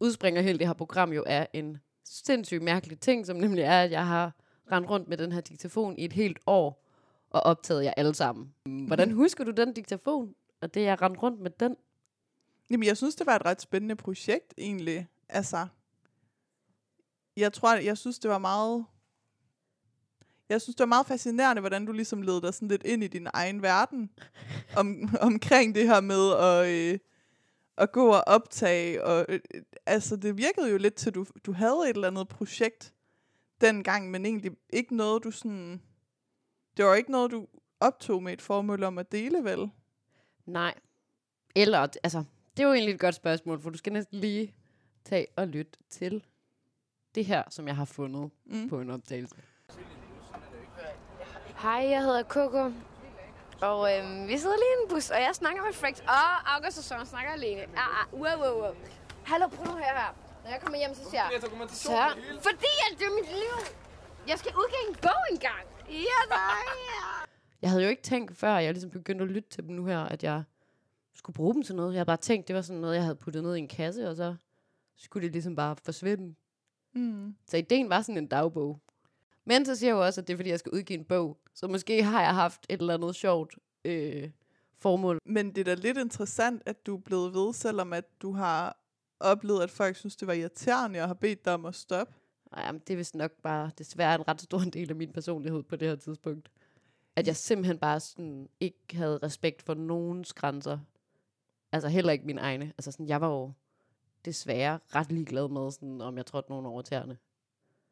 udspringer 0.00 0.42
hele 0.42 0.58
det 0.58 0.66
her 0.66 0.74
program 0.74 1.12
jo 1.12 1.24
af 1.26 1.48
en 1.52 1.78
sindssygt 2.04 2.62
mærkelig 2.62 3.00
ting, 3.00 3.26
som 3.26 3.36
nemlig 3.36 3.62
er, 3.62 3.82
at 3.82 3.90
jeg 3.90 4.06
har 4.06 4.32
rendt 4.72 4.90
rundt 4.90 5.08
med 5.08 5.16
den 5.16 5.32
her 5.32 5.40
diktafon 5.40 5.98
i 5.98 6.04
et 6.04 6.12
helt 6.12 6.38
år, 6.46 6.84
og 7.30 7.40
optaget 7.40 7.84
jer 7.84 7.92
alle 7.96 8.14
sammen. 8.14 8.54
Hvordan 8.86 9.10
husker 9.12 9.44
du 9.44 9.50
den 9.50 9.72
diktafon, 9.72 10.34
og 10.60 10.74
det 10.74 10.82
jeg 10.82 11.02
rendte 11.02 11.20
rundt 11.20 11.40
med 11.40 11.50
den? 11.50 11.76
Jamen, 12.70 12.86
jeg 12.86 12.96
synes, 12.96 13.14
det 13.14 13.26
var 13.26 13.36
et 13.36 13.44
ret 13.44 13.62
spændende 13.62 13.96
projekt, 13.96 14.54
egentlig. 14.58 15.06
Altså, 15.28 15.66
jeg 17.36 17.52
tror, 17.52 17.74
jeg 17.74 17.98
synes, 17.98 18.18
det 18.18 18.30
var 18.30 18.38
meget... 18.38 18.84
Jeg 20.48 20.62
synes, 20.62 20.76
det 20.76 20.80
var 20.80 20.86
meget 20.86 21.06
fascinerende, 21.06 21.60
hvordan 21.60 21.86
du 21.86 21.92
ligesom 21.92 22.22
led 22.22 22.40
dig 22.40 22.54
sådan 22.54 22.68
lidt 22.68 22.82
ind 22.84 23.04
i 23.04 23.06
din 23.06 23.28
egen 23.32 23.62
verden 23.62 24.10
om, 24.76 25.08
omkring 25.20 25.74
det 25.74 25.86
her 25.86 26.00
med 26.00 26.32
at, 26.36 26.68
øh, 26.68 26.98
at 27.76 27.92
gå 27.92 28.08
og 28.08 28.22
optage. 28.26 29.04
Og, 29.04 29.26
øh, 29.28 29.40
altså, 29.86 30.16
det 30.16 30.36
virkede 30.36 30.70
jo 30.70 30.78
lidt 30.78 30.94
til, 30.94 31.10
at 31.10 31.14
du, 31.14 31.26
du 31.46 31.52
havde 31.52 31.90
et 31.90 31.94
eller 31.94 32.08
andet 32.08 32.28
projekt 32.28 32.94
dengang, 33.60 34.10
men 34.10 34.26
egentlig 34.26 34.52
ikke 34.70 34.96
noget, 34.96 35.24
du 35.24 35.30
sådan... 35.30 35.82
Det 36.76 36.84
var 36.84 36.94
ikke 36.94 37.10
noget, 37.10 37.30
du 37.30 37.46
optog 37.80 38.22
med 38.22 38.32
et 38.32 38.42
formål 38.42 38.82
om 38.82 38.98
at 38.98 39.12
dele, 39.12 39.44
vel? 39.44 39.70
Nej. 40.46 40.74
Eller, 41.56 41.78
altså, 41.78 42.24
det 42.56 42.62
er 42.62 42.66
jo 42.66 42.72
egentlig 42.72 42.94
et 42.94 43.00
godt 43.00 43.14
spørgsmål, 43.14 43.60
for 43.60 43.70
du 43.70 43.78
skal 43.78 43.92
næsten 43.92 44.20
lige 44.20 44.54
tage 45.04 45.26
og 45.36 45.48
lytte 45.48 45.78
til 45.90 46.24
det 47.14 47.24
her, 47.24 47.42
som 47.50 47.66
jeg 47.66 47.76
har 47.76 47.84
fundet 47.84 48.30
mm. 48.44 48.68
på 48.68 48.80
en 48.80 48.90
optagelse. 48.90 49.36
Hej, 51.58 51.86
jeg 51.90 52.02
hedder 52.02 52.22
Coco. 52.22 52.72
Og 53.60 53.96
øhm, 53.96 54.28
vi 54.28 54.38
sidder 54.38 54.56
lige 54.56 54.72
i 54.78 54.82
en 54.82 54.88
bus, 54.88 55.10
og 55.10 55.20
jeg 55.20 55.34
snakker 55.34 55.62
med 55.62 55.72
Frex. 55.72 56.00
Og 56.00 56.54
August 56.54 56.78
og 56.78 56.84
Søren 56.84 57.06
snakker 57.06 57.30
alene. 57.32 57.62
Ah, 57.62 58.00
ah, 58.00 58.20
wow, 58.20 58.36
wow, 58.42 58.62
wow. 58.62 58.74
Hallo, 59.24 59.48
prøv 59.48 59.66
nu 59.66 59.76
her 59.76 59.84
her. 59.84 60.14
Når 60.44 60.50
jeg 60.50 60.60
kommer 60.60 60.78
hjem, 60.78 60.94
så 60.94 61.10
siger 61.10 61.22
jeg... 61.22 61.30
Fordi 62.48 62.72
at 62.86 62.98
det 62.98 63.06
er 63.06 63.14
mit 63.20 63.28
liv. 63.28 63.54
Jeg 64.28 64.38
skal 64.38 64.52
udgive 64.56 64.88
en 64.88 64.96
bog 65.02 65.22
engang. 65.30 65.64
Ja, 65.88 66.18
nej. 66.28 66.64
Jeg 67.62 67.70
havde 67.70 67.82
jo 67.82 67.88
ikke 67.88 68.02
tænkt, 68.02 68.36
før 68.36 68.58
jeg 68.58 68.72
ligesom 68.72 68.90
begyndte 68.90 69.22
at 69.24 69.30
lytte 69.30 69.48
til 69.50 69.64
dem 69.64 69.74
nu 69.74 69.84
her, 69.84 70.00
at 70.00 70.22
jeg 70.22 70.42
skulle 71.14 71.34
bruge 71.34 71.54
dem 71.54 71.62
til 71.62 71.74
noget. 71.74 71.92
Jeg 71.92 71.98
havde 71.98 72.06
bare 72.06 72.16
tænkt, 72.16 72.48
det 72.48 72.56
var 72.56 72.62
sådan 72.62 72.80
noget, 72.80 72.94
jeg 72.94 73.02
havde 73.02 73.16
puttet 73.16 73.42
ned 73.42 73.54
i 73.56 73.58
en 73.58 73.68
kasse, 73.68 74.08
og 74.08 74.16
så 74.16 74.34
skulle 74.96 75.24
det 75.24 75.32
ligesom 75.32 75.56
bare 75.56 75.76
forsvinde. 75.84 76.34
Mm. 76.92 77.36
Så 77.46 77.56
ideen 77.56 77.90
var 77.90 78.02
sådan 78.02 78.18
en 78.18 78.26
dagbog. 78.26 78.80
Men 79.44 79.66
så 79.66 79.76
siger 79.76 79.90
jeg 79.90 79.96
jo 79.96 80.04
også, 80.04 80.20
at 80.20 80.26
det 80.26 80.32
er, 80.32 80.36
fordi 80.36 80.50
jeg 80.50 80.58
skal 80.58 80.72
udgive 80.72 80.98
en 80.98 81.04
bog. 81.04 81.38
Så 81.58 81.68
måske 81.68 82.02
har 82.02 82.22
jeg 82.22 82.34
haft 82.34 82.66
et 82.68 82.80
eller 82.80 82.94
andet 82.94 83.14
sjovt 83.14 83.58
øh, 83.84 84.30
formål. 84.78 85.18
Men 85.24 85.54
det 85.54 85.58
er 85.58 85.64
da 85.64 85.74
lidt 85.74 85.98
interessant, 85.98 86.62
at 86.66 86.86
du 86.86 86.96
er 86.96 87.00
blevet 87.00 87.34
ved, 87.34 87.52
selvom 87.54 87.92
at 87.92 88.22
du 88.22 88.32
har 88.32 88.80
oplevet, 89.20 89.62
at 89.62 89.70
folk 89.70 89.96
synes, 89.96 90.16
det 90.16 90.28
var 90.28 90.34
irriterende, 90.34 91.00
og 91.00 91.06
har 91.06 91.14
bedt 91.14 91.44
dig 91.44 91.54
om 91.54 91.64
at 91.64 91.74
stoppe. 91.74 92.14
Ej, 92.52 92.62
jamen, 92.62 92.82
det 92.86 92.92
er 92.92 92.96
vist 92.96 93.14
nok 93.14 93.32
bare 93.42 93.70
desværre 93.78 94.14
en 94.14 94.28
ret 94.28 94.40
stor 94.40 94.58
del 94.78 94.90
af 94.90 94.96
min 94.96 95.12
personlighed 95.12 95.62
på 95.62 95.76
det 95.76 95.88
her 95.88 95.96
tidspunkt. 95.96 96.50
At 97.16 97.26
jeg 97.26 97.36
simpelthen 97.36 97.78
bare 97.78 98.00
sådan 98.00 98.48
ikke 98.60 98.96
havde 98.96 99.18
respekt 99.22 99.62
for 99.62 99.74
nogens 99.74 100.32
grænser. 100.32 100.78
Altså 101.72 101.88
heller 101.88 102.12
ikke 102.12 102.26
mine 102.26 102.40
egne. 102.40 102.72
Altså 102.78 102.92
sådan, 102.92 103.08
jeg 103.08 103.20
var 103.20 103.28
jo 103.28 103.52
desværre 104.24 104.78
ret 104.94 105.12
ligeglad 105.12 105.48
med, 105.48 105.70
sådan, 105.70 106.00
om 106.00 106.16
jeg 106.16 106.26
trådte 106.26 106.50
nogen 106.50 106.66
over 106.66 106.82
tæerne. 106.82 107.18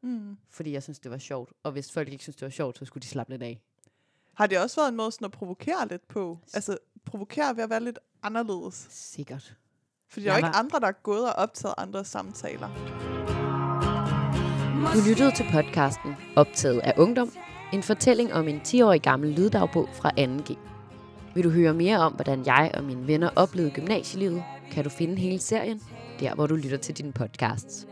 Mm. 0.02 0.37
Fordi 0.50 0.72
jeg 0.72 0.82
synes, 0.82 0.98
det 0.98 1.11
var 1.11 1.18
sjovt. 1.18 1.52
Og 1.62 1.72
hvis 1.72 1.92
folk 1.92 2.09
ikke 2.09 2.22
synes, 2.22 2.37
det 2.37 2.42
var 2.44 2.50
sjovt, 2.50 2.78
så 2.78 2.85
skulle 2.85 3.02
de 3.02 3.06
slappe 3.09 3.32
lidt 3.32 3.42
af. 3.42 3.61
Har 4.35 4.46
det 4.46 4.59
også 4.59 4.76
været 4.80 4.88
en 4.88 4.96
måde 4.96 5.12
sådan 5.12 5.24
at 5.24 5.30
provokere 5.32 5.88
lidt 5.90 6.09
på? 6.09 6.38
Altså 6.54 6.78
provokere 7.04 7.56
ved 7.56 7.64
at 7.64 7.70
være 7.70 7.85
lidt 7.85 7.98
anderledes? 8.22 8.87
Sikkert. 8.90 9.54
Fordi 10.09 10.24
der 10.26 10.30
er 10.30 10.35
Jeg 10.35 10.42
jo 10.42 10.46
ikke 10.46 10.54
var- 10.54 10.61
andre, 10.62 10.80
der 10.80 10.87
er 10.87 10.92
gået 11.02 11.26
og 11.26 11.32
optaget 11.32 11.74
andre 11.78 12.04
samtaler. 12.04 12.68
Du 14.94 15.00
lyttede 15.09 15.30
til 15.37 15.44
podcasten 15.52 16.14
Optaget 16.37 16.78
af 16.80 16.94
Ungdom. 16.98 17.32
En 17.72 17.82
fortælling 17.82 18.32
om 18.32 18.48
en 18.48 18.61
10-årig 18.61 19.02
gammel 19.02 19.30
lyddagbog 19.30 19.88
fra 19.94 20.11
2G. 20.18 20.56
Vil 21.35 21.44
du 21.44 21.50
høre 21.50 21.74
mere 21.74 21.98
om, 21.98 22.12
hvordan 22.12 22.46
jeg 22.46 22.70
og 22.74 22.85
mine 22.85 23.06
venner 23.06 23.30
oplevede 23.37 23.70
gymnasielivet, 23.74 24.44
kan 24.72 24.85
du 24.85 24.90
finde 24.90 25.16
hele 25.16 25.38
serien, 25.38 25.80
der 26.20 26.35
hvor 26.35 26.46
du 26.46 26.54
lytter 26.56 26.76
til 26.78 26.98
dine 26.98 27.12
podcasts. 27.12 27.87